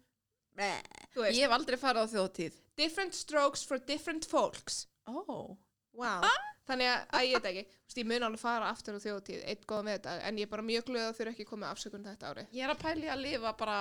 veist 0.55 1.37
Ég 1.37 1.45
hef 1.45 1.55
aldrei 1.57 1.79
farið 1.81 2.07
á 2.07 2.13
þjóðtíð. 2.15 2.59
different 2.77 3.15
strokes 3.15 3.63
for 3.67 3.79
different 3.79 4.27
folks. 4.27 4.87
Oh. 5.07 5.57
wow. 5.93 6.25
þannig 6.65 6.89
að, 6.89 7.01
að 7.13 7.27
ég 7.29 7.39
veit 7.39 7.49
ekki 7.51 7.65
veist, 7.69 7.99
ég 8.01 8.09
mun 8.09 8.27
alveg 8.27 8.41
fara 8.41 8.71
aftur 8.73 8.97
á 8.97 9.05
þjóðtíð 9.05 9.47
eitt 9.53 9.67
góða 9.69 9.87
með 9.89 9.99
þetta, 9.99 10.15
en 10.29 10.39
ég 10.41 10.47
er 10.49 10.53
bara 10.55 10.67
mjög 10.67 10.87
glöð 10.89 11.09
að 11.09 11.17
þurfa 11.19 11.35
ekki 11.35 11.49
komið 11.51 11.71
afsökun 11.71 12.07
þetta 12.09 12.31
ári 12.31 12.47
Ég 12.57 12.65
er 12.65 12.73
að 12.73 12.85
pæli 12.85 13.11
að 13.13 13.25
lifa 13.27 13.53
bara 13.59 13.79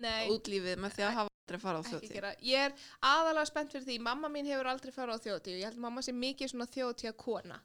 Nei, 0.00 0.30
útlífið 0.32 0.80
með 0.80 0.96
því 0.96 1.04
að 1.06 1.16
hafa 1.18 1.30
aldrei 1.30 1.60
farið 1.62 1.92
á 1.92 2.00
gera 2.10 2.32
ég 2.42 2.66
er 2.66 2.74
aðalega 3.04 3.50
spennt 3.50 3.74
fyrir 3.74 3.86
því, 3.86 3.98
mamma 4.02 4.30
mín 4.32 4.48
hefur 4.50 4.70
aldrei 4.70 4.92
farið 4.94 5.20
á 5.20 5.24
þjóðtíð 5.26 5.54
og 5.54 5.60
ég 5.60 5.68
held 5.68 5.82
mamma 5.84 6.02
sé 6.02 6.14
mikið 6.16 6.52
svona 6.52 6.68
þjóðtíða 6.70 7.14
kona 7.20 7.60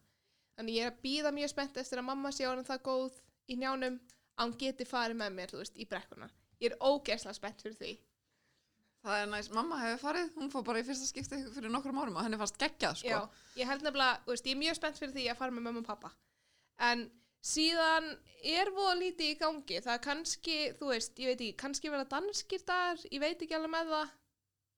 þannig 0.58 0.80
ég 0.80 0.88
er 0.88 0.92
að 0.94 1.00
býða 1.06 1.36
mjög 1.36 1.54
spennt 1.54 1.78
eftir 1.82 2.02
að 2.02 2.10
mamma 2.10 2.32
sé 2.36 2.48
orðin 2.50 2.68
það 2.68 2.84
góð 2.90 3.22
í 3.48 3.60
njánum 3.62 4.02
að 4.36 4.44
hún 4.50 4.58
geti 4.66 4.90
farið 4.90 5.22
með 5.22 5.38
mér, 5.38 5.54
þú 5.54 5.62
veist, 5.62 5.80
í 5.80 5.88
brekkuna. 5.88 6.30
Ég 6.64 6.72
er 6.72 6.78
ógeðslega 6.82 7.38
spennt 7.38 7.64
fyrir 7.64 7.80
því. 7.80 7.94
Það 9.06 9.22
er 9.22 9.28
næst, 9.30 9.52
mamma 9.54 9.80
hefur 9.84 10.02
farið, 10.02 10.30
hún 10.40 10.52
fór 10.52 10.64
bara 10.66 10.82
í 10.82 10.86
fyrsta 10.88 11.06
skipti 11.06 11.40
fyrir 11.54 11.72
nokkrum 11.72 12.00
árum 12.02 12.16
og 12.18 12.26
henni 12.26 12.40
fannst 12.42 12.58
geggjað, 12.58 13.02
sko. 13.04 13.12
Já, 13.12 13.52
ég 13.62 13.70
held 13.70 13.86
nefnilega, 13.86 14.22
þú 14.26 14.34
veist, 14.34 14.48
ég 14.50 14.56
er 14.56 14.62
mjög 14.64 14.80
spennt 14.80 15.02
fyrir 15.02 15.14
því 15.14 15.26
að 15.30 15.42
fara 15.44 15.54
með 15.54 15.68
mömmu 15.68 15.84
og 15.84 15.90
pappa 15.92 16.16
en 16.82 17.06
síðan 17.46 18.10
er 18.46 18.72
voða 18.76 18.98
lítið 19.00 19.32
í 19.32 19.38
gangi. 19.40 19.80
Það 19.84 19.94
er 19.94 20.04
kannski, 20.04 20.58
þú 20.80 20.92
veist, 20.92 21.20
ég 21.22 21.32
veit 21.32 21.42
ekki 21.42 21.58
kannski 21.62 21.92
vera 21.94 22.10
danskir 22.10 22.66
dagar, 22.66 23.02
ég 23.12 23.22
veit 23.24 23.42
ekki 23.42 23.58
alveg 23.58 23.74
með 23.74 23.94
það. 23.94 24.14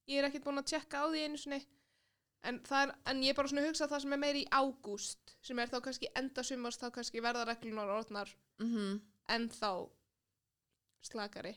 Ég 0.08 0.20
er 0.22 0.30
ekkert 0.30 0.46
búin 0.48 0.62
að 0.62 0.70
tjekka 0.72 1.04
á 1.04 1.06
því 1.12 1.24
einu 1.26 1.42
sinni 1.42 1.62
en, 2.48 2.62
er, 2.80 2.96
en 3.12 3.22
ég 3.24 3.34
er 3.34 3.38
bara 3.38 3.52
svona 3.52 3.66
að 3.66 3.70
hugsa 3.72 3.90
það 3.92 4.04
sem 4.04 4.16
er 4.16 4.24
meiri 4.24 4.46
í 4.46 4.50
ágúst 4.52 5.36
sem 5.46 5.60
er 5.60 5.70
þá 5.72 5.78
kannski 5.86 6.10
enda 6.16 6.44
sumars 6.48 6.80
þá 6.80 6.90
kannski 6.96 7.24
verða 7.24 7.46
reglunar 7.50 7.94
orðnar 8.00 8.34
Mm 8.58 8.98
en 9.28 9.50
þá 9.52 9.90
slakari. 11.04 11.56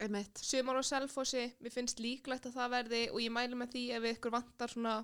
Einmitt. 0.00 0.38
sumar 0.40 0.80
á 0.80 0.82
Selfossi, 0.84 1.42
mér 1.60 1.72
finnst 1.74 1.98
líklegt 2.00 2.46
að 2.48 2.54
það 2.56 2.70
verði 2.74 3.00
og 3.12 3.18
ég 3.20 3.32
mælu 3.34 3.58
með 3.60 3.74
því 3.74 3.82
ef 3.98 4.06
ykkur 4.14 4.32
vantar 4.32 4.72
svona 4.72 4.94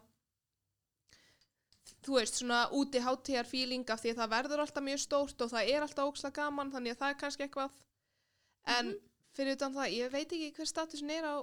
þú 2.07 2.17
veist, 2.17 2.39
svona 2.41 2.63
úti 2.73 3.03
hátíðar 3.05 3.49
feeling 3.51 3.85
af 3.93 4.01
því 4.01 4.15
að 4.15 4.23
það 4.23 4.33
verður 4.33 4.63
alltaf 4.65 4.87
mjög 4.87 5.03
stórt 5.03 5.45
og 5.45 5.53
það 5.53 5.73
er 5.75 5.85
alltaf 5.85 6.09
ókslega 6.09 6.39
gaman, 6.39 6.73
þannig 6.73 6.97
að 6.97 7.03
það 7.03 7.13
er 7.13 7.21
kannski 7.21 7.47
eitthvað. 7.47 7.77
En 8.77 8.95
fyrir 9.37 9.59
utan 9.59 9.77
það, 9.77 9.93
ég 9.99 10.15
veit 10.17 10.33
ekki 10.33 10.51
hver 10.57 10.71
statusin 10.73 11.13
er 11.13 11.29
á 11.29 11.37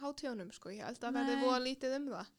hátíðunum, 0.00 0.54
sko, 0.56 0.72
ég 0.72 0.88
held 0.88 1.04
að 1.04 1.20
verði 1.20 1.36
Nei. 1.36 1.44
voða 1.44 1.60
lítið 1.68 1.98
um 1.98 2.08
það 2.14 2.32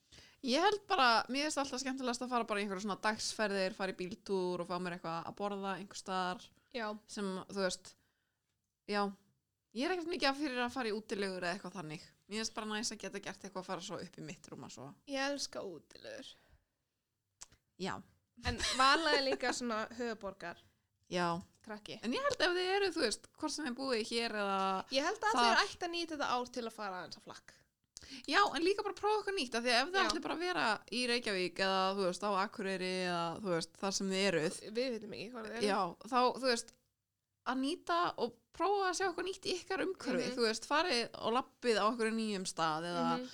Ég 0.43 0.62
held 0.62 0.82
bara, 0.88 1.24
mér 1.30 1.48
finnst 1.48 1.58
alltaf 1.58 1.82
skemmtilegast 1.82 2.21
að 2.21 2.30
fara 2.30 2.45
bara 2.45 2.60
í 2.60 2.63
einhverja 2.65 2.84
svona 2.86 3.00
dagsferðir, 3.02 3.74
fara 3.74 3.93
í 3.95 3.98
bíltúr 3.98 4.62
og 4.62 4.67
fá 4.69 4.76
mér 4.84 4.98
eitthvað 4.98 5.30
að 5.32 5.36
borða 5.39 5.71
einhver 5.80 5.98
staðar 5.98 6.43
Já, 6.76 6.89
sem, 7.08 7.30
þú 7.50 7.62
veist, 7.63 7.93
já, 8.91 9.02
ég 9.74 9.86
er 9.88 9.93
ekkert 9.95 10.12
mikið 10.12 10.30
að 10.30 10.41
fyrir 10.43 10.60
að 10.65 10.74
fara 10.76 10.91
í 10.91 10.93
útilegur 10.98 11.45
eða 11.48 11.54
eitthvað 11.56 11.78
þannig. 11.80 12.04
Mér 12.28 12.41
finnst 12.41 12.56
bara 12.58 12.69
næst 12.74 12.93
að 12.93 13.02
geta 13.06 13.21
gert 13.24 13.45
eitthvað 13.48 13.63
að 13.63 13.69
fara 13.71 13.86
svo 13.88 14.00
upp 14.04 14.19
í 14.19 14.26
mitt 14.28 14.50
rúm 14.52 14.67
að 14.67 14.76
svo. 14.76 14.88
ég 15.08 15.26
elska 15.32 15.63
útilegur. 15.65 16.30
Já, 17.82 17.93
en 18.45 18.60
vala 18.78 19.15
er 19.17 19.24
líka 19.26 19.54
svona 19.56 19.82
höfuborgar 19.98 20.60
já. 21.12 21.28
krakki. 21.65 21.98
En 22.04 22.13
ég 22.13 22.21
held 22.28 22.41
ef 22.45 22.54
þið 22.60 22.71
eru, 22.76 22.91
þú 22.93 23.02
veist, 23.08 23.28
hvort 23.39 23.56
sem 23.56 23.65
þið 23.65 23.78
búið 23.80 24.04
hér 24.12 24.36
eða, 24.43 24.60
Ég 24.93 25.08
held 25.10 25.17
að 25.24 25.32
Það- 25.32 25.45
allir 25.48 25.63
ætti 25.65 25.86
að 25.88 25.93
nýta 25.95 26.13
þetta 26.17 26.30
ár 26.36 26.52
til 26.54 26.65
að 26.69 26.76
fara 26.76 27.00
aðeins 27.02 27.17
að 27.17 27.24
flakk 27.32 27.54
já, 28.28 28.41
en 28.56 28.63
líka 28.63 28.84
bara 28.84 28.94
prófa 28.98 29.18
eitthvað 29.22 29.38
nýtt, 29.39 29.56
af 29.56 29.63
því 29.65 29.72
að 29.74 29.82
ef 29.82 29.89
þið 29.91 30.00
Já. 30.02 30.08
ætli 30.10 30.22
bara 30.26 30.36
að 30.36 30.44
vera 30.46 30.65
í 30.91 31.02
Reykjavík 31.12 31.60
eða, 31.65 31.82
þú 31.98 32.06
veist, 32.10 32.24
á 32.26 32.32
Akureyri 32.46 32.91
eða, 33.06 33.24
þú 33.41 33.54
veist, 33.56 33.72
þar 33.82 33.91
sem 34.00 34.10
þið 34.10 34.26
eruð, 34.30 34.60
Við 34.76 34.89
veitum 34.96 35.13
ekki 35.15 35.30
hvað 35.34 35.46
það 35.50 35.56
er 35.60 35.68
já, 35.70 35.80
þá, 36.06 36.20
þú 36.39 36.46
veist, 36.52 36.74
að 37.46 37.58
nýta 37.62 38.00
og 38.26 38.36
prófa 38.56 38.86
að 38.89 38.96
sjá 39.00 39.06
eitthvað 39.10 39.28
nýtt 39.30 39.46
í 39.46 39.56
ykkar 39.60 39.84
umhverfi, 39.86 40.28
Mhm. 40.30 40.36
þú 40.38 40.46
veist, 40.48 40.65
farið 40.70 41.02
og 41.22 41.34
lappið 41.36 41.78
á 41.82 41.86
okkur 41.91 42.12
nýjum 42.15 42.46
stað 42.48 42.88
eða 42.91 43.06
Mhm. 43.20 43.28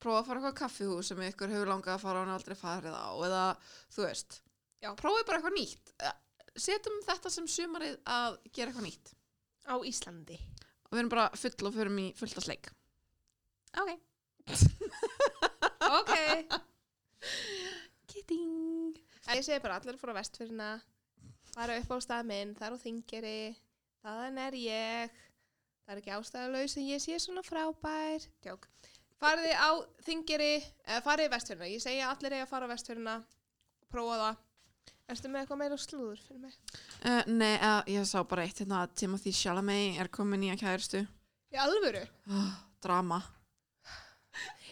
prófa 0.00 0.20
að 0.22 0.26
fara 0.26 0.38
á 0.38 0.42
eitthvað 0.44 0.60
kaffihús 0.60 1.04
sem 1.08 1.18
ykkur 1.18 1.48
hefur 1.50 1.66
langað 1.72 1.94
að 1.96 2.00
fara 2.00 2.20
og 2.20 2.26
hann 2.26 2.36
aldrei 2.36 2.54
farið 2.54 2.94
á 2.94 3.08
eða, 3.26 3.56
þú 3.90 4.02
veist, 4.06 4.40
Já. 4.82 4.94
prófið 4.94 5.26
bara 5.26 5.38
eitthvað 5.40 5.58
nýtt. 5.58 5.92
Eh, 6.00 6.12
Setjum 6.56 7.02
þetta 7.04 7.30
sem 7.30 7.44
sumarið 7.46 7.98
að 8.06 8.38
gera 8.52 8.70
eitthvað 8.72 8.86
nýtt 8.88 9.12
Á 9.68 9.76
Íslandi 9.84 10.38
og 10.86 10.90
við 10.92 10.98
erum 11.00 11.08
bara 11.10 11.28
full 11.36 11.66
og 11.66 11.74
förum 11.74 11.98
í 12.00 12.14
fullt 12.16 12.36
að 12.38 12.44
sleik. 12.46 12.68
Ok. 13.76 14.00
Ok 15.98 16.12
Kidding. 18.10 18.96
Ég 19.34 19.42
segi 19.44 19.62
bara 19.62 19.78
allir 19.80 19.98
fór 20.00 20.14
á 20.14 20.18
vestfyrina 20.20 20.70
fara 21.56 21.78
upp 21.80 21.94
á 21.94 21.96
stað 22.04 22.28
minn, 22.28 22.54
það 22.58 22.66
er 22.68 22.76
á 22.76 22.84
þingeri 22.84 23.38
þaðan 24.04 24.40
er 24.44 24.56
ég 24.60 25.14
það 25.86 25.94
er 25.94 26.00
ekki 26.02 26.14
ástæðalaus 26.16 26.76
að 26.76 26.90
ég 26.90 27.02
sé 27.02 27.18
svona 27.22 27.44
frábær 27.46 28.26
Tjók. 28.44 28.66
farið 29.22 29.54
á 29.56 29.70
þingeri 30.04 30.50
eða 30.84 31.04
farið 31.06 31.30
í 31.30 31.32
vestfyrina, 31.32 31.70
ég 31.72 31.84
segi 31.84 32.02
allir 32.04 32.36
eiga 32.36 32.44
að 32.44 32.52
fara 32.52 32.68
á 32.68 32.72
vestfyrina 32.74 33.16
og 33.22 33.88
prófa 33.92 34.18
það 34.24 34.42
Erstu 35.06 35.30
með 35.30 35.44
eitthvað 35.44 35.58
meira 35.60 35.76
slúður 35.78 36.18
fyrir 36.18 36.40
mig? 36.42 36.54
Uh, 36.98 37.20
nei, 37.30 37.52
uh, 37.62 37.78
ég 37.86 38.02
sá 38.10 38.16
bara 38.26 38.42
eitt 38.42 38.58
hérna 38.58 38.80
að 38.82 38.96
Timothy 38.98 39.30
Chalamet 39.30 40.00
er 40.02 40.10
komin 40.10 40.42
í 40.42 40.48
að 40.50 40.64
kæristu. 40.64 41.02
Í 41.54 41.60
alvöru? 41.62 42.00
Oh, 42.26 42.48
drama. 42.82 43.20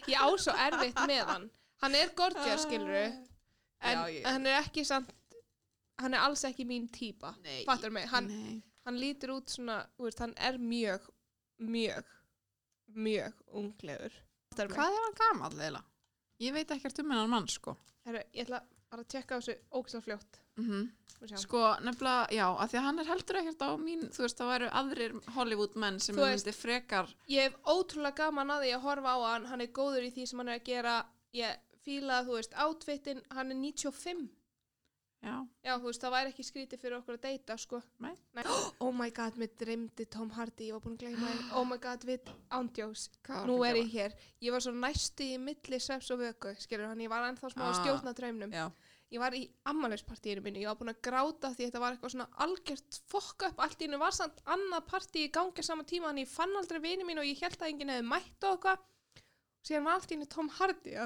Ég 0.09 0.19
á 0.21 0.29
svo 0.37 0.53
erfitt 0.53 0.99
með 1.09 1.25
hann 1.33 1.51
Hann 1.83 1.95
er 1.99 2.11
gorgeous, 2.17 2.62
skiluru 2.64 3.05
en 3.85 3.99
Já, 3.99 4.05
ég- 4.09 4.25
hann 4.27 4.47
er 4.47 4.62
ekki 4.62 4.85
samt 4.88 5.11
hann 6.01 6.14
er 6.14 6.21
alls 6.27 6.45
ekki 6.45 6.64
mín 6.67 6.88
típa 6.90 7.35
Nei. 7.45 7.64
fattur 7.64 7.90
mig, 7.90 8.09
hann, 8.09 8.27
Nei. 8.29 8.62
hann 8.87 8.97
lítur 8.99 9.31
út 9.37 9.49
svona, 9.53 9.87
þú 9.99 10.05
veist, 10.09 10.19
hann 10.19 10.35
er 10.37 10.59
mjög 10.59 11.09
mjög, 11.61 12.05
mjög 12.95 13.35
unglegur 13.53 14.12
Fattar 14.51 14.69
mig? 14.69 14.79
Hvað 14.79 14.97
er 14.97 15.05
hann 15.05 15.19
gamall 15.21 15.61
eða? 15.69 15.83
Ég 16.40 16.53
veit 16.53 16.71
ekkert 16.75 16.99
um 16.99 17.11
hennan 17.11 17.31
mann, 17.31 17.47
sko. 17.49 17.77
Heru, 18.05 18.19
ég 18.35 18.47
ætla 18.47 18.61
bara 18.90 19.03
að 19.05 19.09
tjekka 19.14 19.37
á 19.37 19.38
þessu 19.40 19.55
ógislega 19.73 20.05
fljótt 20.09 20.40
Mm 20.57 20.90
sjá. 21.25 21.38
Sko, 21.40 21.61
nefnilega, 21.81 22.27
já, 22.37 22.45
af 22.61 22.71
því 22.71 22.79
að 22.79 22.85
hann 22.85 22.99
er 23.01 23.09
heldur 23.09 23.37
ekkert 23.40 23.62
á 23.64 23.71
mín, 23.81 24.03
þú 24.12 24.25
veist, 24.27 24.37
það 24.40 24.51
væru 24.53 24.67
aðrir 24.81 25.14
Hollywood 25.37 25.77
menn 25.81 25.99
sem 26.01 26.14
Þú 26.17 26.27
veist- 26.27 26.51
frekar, 26.59 27.09
ég 27.29 27.43
hef 27.49 27.55
ótrúlega 27.64 28.14
gaman 28.17 28.51
að 28.51 28.62
því 28.67 28.73
að 28.77 28.83
horfa 28.85 29.14
á 29.17 29.19
hann. 29.33 29.47
Hann 29.47 29.61
er 29.64 29.67
góður 29.69 30.05
í 30.05 30.12
því 30.12 30.27
sem 30.29 30.38
hann 30.38 30.49
er 30.49 30.59
að 30.61 30.64
gera. 30.64 31.07
Ég 31.33 31.57
fíla, 31.85 32.25
þú 32.27 32.37
veist, 32.37 32.53
outfitin 32.55 33.23
hann 33.31 33.51
er 33.51 33.55
95 33.57 34.29
já, 35.25 35.47
já, 35.64 35.79
þú 35.81 35.85
veist, 35.88 36.03
það 36.05 36.12
væri 36.12 36.33
ekki 36.35 36.45
skrítið 36.45 36.81
fyrir 36.83 36.97
okkur 36.99 37.17
að 37.17 37.23
deyta, 37.25 37.57
sko. 37.57 37.83
Nei. 38.05 38.14
oh 38.85 38.93
my 38.93 39.09
god, 39.11 39.37
mér 39.40 39.49
dreymdi 39.57 40.05
Tom 40.11 40.29
Hardy. 40.31 40.69
Ég 40.69 40.73
var 40.77 40.81
búin 40.85 40.99
að 40.99 41.07
gleyma 41.07 41.31
oh 41.57 41.64
my 41.64 41.79
god, 41.79 42.05
við 42.05 42.21
ándjós 42.53 43.09
nú 43.49 43.62
er 43.64 43.77
ég 43.81 43.88
hér, 43.90 44.12
ég 44.45 44.53
var 44.53 44.61
svo 44.61 44.73
næstu 44.77 45.25
í 45.25 45.38
milli 45.40 45.81
sveps 45.81 46.11
og 46.12 46.21
vöku, 46.21 46.53
skilur 46.61 46.87
hann, 46.93 47.01
ég 47.01 47.09
var 47.09 47.25
ennþá 47.31 47.49
smá 47.55 47.64
að 47.64 47.73
Ah. 47.73 47.81
stjórna 47.81 48.12
draumnum. 48.14 48.53
Já, 48.53 48.69
ég 49.14 49.22
var 49.22 49.35
í 49.37 49.44
ammælispartíinu 49.70 50.42
mínu, 50.42 50.62
ég 50.64 50.70
var 50.70 50.79
búin 50.81 50.92
að 50.92 51.03
gráta 51.07 51.53
því 51.55 51.68
þetta 51.68 51.83
var 51.83 51.94
eitthvað 51.94 52.14
svona 52.14 52.42
algjört 52.44 52.98
fokk 53.12 53.46
upp 53.48 53.62
allt 53.62 53.81
í 53.81 53.87
hennu 53.87 54.00
var 54.03 54.16
samt 54.16 54.42
annað 54.50 54.88
partí 54.90 55.24
í 55.29 55.33
gangi 55.35 55.64
saman 55.66 55.88
tíma 55.88 56.11
en 56.11 56.22
ég 56.24 56.31
fann 56.31 56.55
aldrei 56.59 56.81
vini 56.83 57.07
mín 57.07 57.22
og 57.22 57.29
ég 57.29 57.42
held 57.44 57.61
að 57.61 57.70
enginn 57.70 57.94
hefði 57.94 58.09
mætt 58.11 58.48
og 58.48 58.57
eitthvað. 58.57 58.85
Síðan 59.64 59.87
var 59.87 60.00
allt 60.00 60.11
í 60.11 60.16
hennu 60.16 60.31
Tom 60.35 60.50
Hardy 60.59 60.96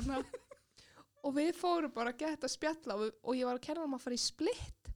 og 1.29 1.35
við 1.37 1.53
fórum 1.59 1.92
bara 1.94 2.14
að 2.14 2.25
geta 2.25 2.51
spjalla 2.51 2.97
og, 2.97 3.05
við, 3.05 3.14
og 3.23 3.38
ég 3.38 3.51
var 3.51 3.61
að 3.61 3.66
kenna 3.68 3.85
hann 3.85 3.99
að 3.99 4.05
fara 4.07 4.18
í 4.18 4.23
split. 4.23 4.92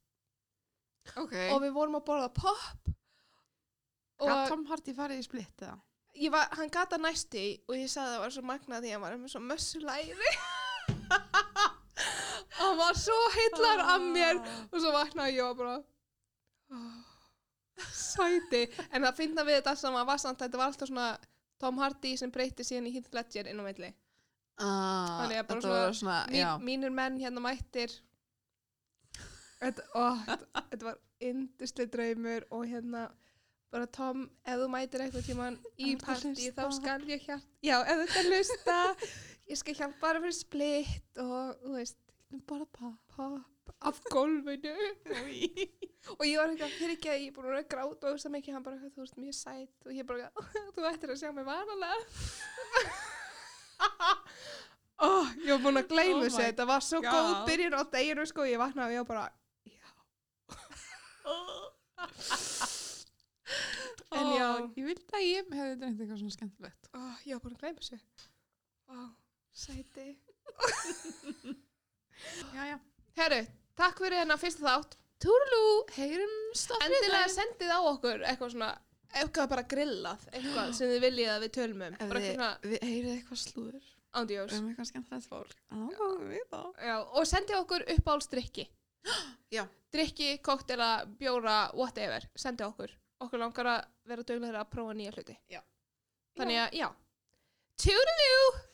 Ok. 1.18 1.34
og 1.50 1.58
við 1.64 1.72
vorum 1.74 1.98
að 1.98 2.04
borða 2.06 2.28
pop 2.30 2.90
Gat 4.22 4.28
og 4.30 4.52
Tom 4.52 4.66
Hardy 4.68 4.94
farið 4.94 5.18
í 5.18 5.26
splitt 5.26 5.64
eða? 5.64 5.80
ég 6.14 6.30
var, 6.30 6.46
hann 6.54 6.70
gata 6.70 6.98
næsti 7.00 7.44
og 7.66 7.74
ég 7.74 7.90
sagði 7.90 8.06
að 8.06 8.14
það 8.14 8.22
var 8.22 8.34
svo 8.36 8.44
magnað 8.46 8.84
því 8.84 8.90
að 8.90 8.94
hann 8.94 9.04
var 9.04 9.16
með 9.18 9.32
svo 9.34 9.42
mössulæri 9.48 10.36
hann 12.62 12.78
var 12.80 12.98
svo 12.98 13.18
heillar 13.36 13.82
af 13.94 14.06
mér. 14.14 14.40
Og 14.70 14.78
svo 14.78 14.92
vaknaði 14.94 15.38
ég 15.38 15.48
og 15.48 15.58
bara 15.58 15.74
oh, 16.76 17.00
sæti. 17.96 18.64
En 18.90 19.06
það 19.06 19.18
finna 19.18 19.46
við 19.48 19.60
þetta 19.60 19.76
sem 19.82 19.98
að 19.98 20.08
var 20.12 20.22
samt 20.22 20.44
þetta 20.44 20.60
var 20.60 20.72
alltaf 20.72 20.92
svona 20.92 21.10
Tom 21.62 21.78
Hardy 21.78 22.16
sem 22.18 22.32
breyti 22.34 22.66
síðan 22.66 22.88
í 22.90 22.94
Heath 22.96 23.14
Ledger 23.14 23.50
inn 23.50 23.62
á 23.62 23.64
milli. 23.66 23.92
Ah, 24.60 25.22
Þannig 25.22 25.40
að 25.40 25.46
bara 25.48 25.74
var 25.74 25.94
svona, 25.96 26.18
Mín, 26.30 26.66
mínir 26.66 26.92
menn 26.94 27.18
hérna 27.22 27.42
mættir. 27.42 27.94
Þetta, 29.62 29.84
ó, 29.94 30.04
þetta, 30.26 30.62
þetta 30.72 30.86
var 30.88 31.00
yndisli 31.22 31.86
draumur 31.90 32.46
og 32.50 32.64
hérna 32.66 33.06
bara 33.72 33.88
Tom, 33.88 34.26
ef 34.44 34.58
þú 34.60 34.68
mætir 34.72 35.04
eitthvað 35.04 35.28
tíman 35.28 35.58
í 35.80 35.94
partí 36.00 36.50
þá 36.52 36.64
skal 36.76 36.98
ég 37.08 37.22
hjálpa 37.24 37.64
já, 37.64 37.78
ef 37.88 38.02
þú 38.02 38.20
að 38.20 38.28
hlusta 38.28 38.78
ég 39.48 39.60
skal 39.60 39.76
hjálpa 39.78 40.02
bara 40.02 40.20
fyrir 40.24 40.36
splitt 40.36 41.22
og 41.22 41.62
þú 41.62 41.76
veist, 41.78 42.01
bara 42.40 42.66
pá. 42.66 42.88
pop 43.14 43.72
af 43.82 43.98
gólfinu 44.10 44.72
og 46.18 46.24
ég 46.26 46.36
var 46.38 46.50
eitthvað, 46.50 46.72
fyrir 46.78 46.96
ekki 46.96 47.10
að 47.12 47.20
ég 47.22 47.34
búin 47.36 47.52
að 47.54 47.68
gráta 47.70 47.90
og 47.90 47.98
þú 48.02 48.12
veist 48.16 48.30
mikið, 48.34 48.54
hann 48.56 48.66
bara, 48.66 48.76
þú 48.94 49.02
veist 49.04 49.18
mjög 49.20 49.36
sætt 49.38 49.86
og 49.86 49.92
ég 49.94 50.04
bara, 50.06 50.30
þú 50.74 50.80
ættir 50.90 51.12
að 51.14 51.20
sjá 51.22 51.30
mig 51.34 51.46
vanalega 51.46 51.98
oh, 55.06 55.26
ég 55.42 55.50
var 55.54 55.62
búin 55.66 55.80
að 55.82 55.90
gleyma 55.92 56.18
Oh 56.18 56.24
þessu, 56.26 56.40
my 56.40 56.46
þetta 56.48 56.64
var 56.72 56.82
svo 56.86 56.98
God. 57.02 57.12
góð 57.12 57.46
byrjun 57.50 57.78
á 57.78 57.82
deginu 57.94 58.26
sko, 58.30 58.40
ég 58.50 58.58
vaknaði 58.62 58.90
og 58.90 58.96
ég 58.98 59.02
var 59.04 59.10
bara, 59.14 59.26
En 64.12 64.26
Ó, 64.28 64.32
já. 64.36 64.48
Ég 64.76 64.84
vildi 64.84 65.14
að 65.16 65.22
ég 65.24 65.46
hefði 65.56 65.76
dreymt 65.80 66.00
eitthvað 66.02 66.18
svona 66.20 66.34
skemmtilegt. 66.34 66.88
oh, 66.98 67.14
ég 67.24 67.32
var 67.32 67.42
búin 67.46 67.56
að 67.56 67.62
gleyma 67.62 67.80
þessu. 67.80 67.98
Sæti. 69.52 70.06
Já, 72.54 72.64
já. 72.72 72.78
Herru, 73.18 73.40
takk 73.78 74.02
fyrir 74.02 74.22
hérna 74.22 74.38
fyrsta 74.40 74.64
þátt. 74.66 74.96
Túrlú, 75.22 75.62
heyrumst 75.94 76.72
á 76.74 76.76
Endilega 76.82 77.28
sendið 77.30 77.70
á 77.70 77.78
okkur 77.92 78.24
eitthvað 78.26 78.54
svona, 78.56 78.70
eitthvað 79.14 79.50
bara 79.52 79.64
grillað, 79.70 80.24
eitthvað 80.32 80.72
sem 80.78 80.90
þið 80.90 81.04
viljið 81.04 81.30
að 81.34 81.44
við 81.44 81.52
tölum 81.58 81.84
um. 81.86 81.98
Bara 82.00 82.22
eitthvað 82.22 82.32
svona 82.34 82.52
við 82.72 82.86
heyrið 82.88 83.12
eitthvað 83.16 83.42
slúður 83.42 83.84
ándjós. 84.18 84.56
um 84.58 84.70
eitthvað 84.72 84.88
skemmtilegt 84.90 85.28
fólk. 85.30 85.54
Já, 85.70 86.08
við 86.32 86.48
þá. 86.50 86.60
Já, 86.88 86.96
og 87.02 87.28
sendið 87.30 87.60
okkur 87.60 87.86
uppáhaldsdrykki. 87.96 88.66
Já. 89.56 89.64
Drykki, 89.92 90.38
koktela, 90.40 90.90
bjóra, 91.20 91.70
whatever. 91.76 92.24
Sendið 92.34 92.70
okkur. 92.70 92.92
Okkur 93.22 93.42
langar 93.42 93.68
að 93.68 93.80
vera 94.08 94.24
duglegir 94.26 94.56
að 94.58 94.70
prófa 94.72 94.94
nýja 94.96 95.12
hluti. 95.14 95.34
Já. 95.52 95.60
Þannig 96.40 96.60
að, 96.62 96.76
já. 96.80 96.88
Toodaloo! 97.82 98.71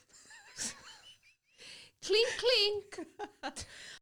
clink, 2.09 2.29
clink. 2.39 3.07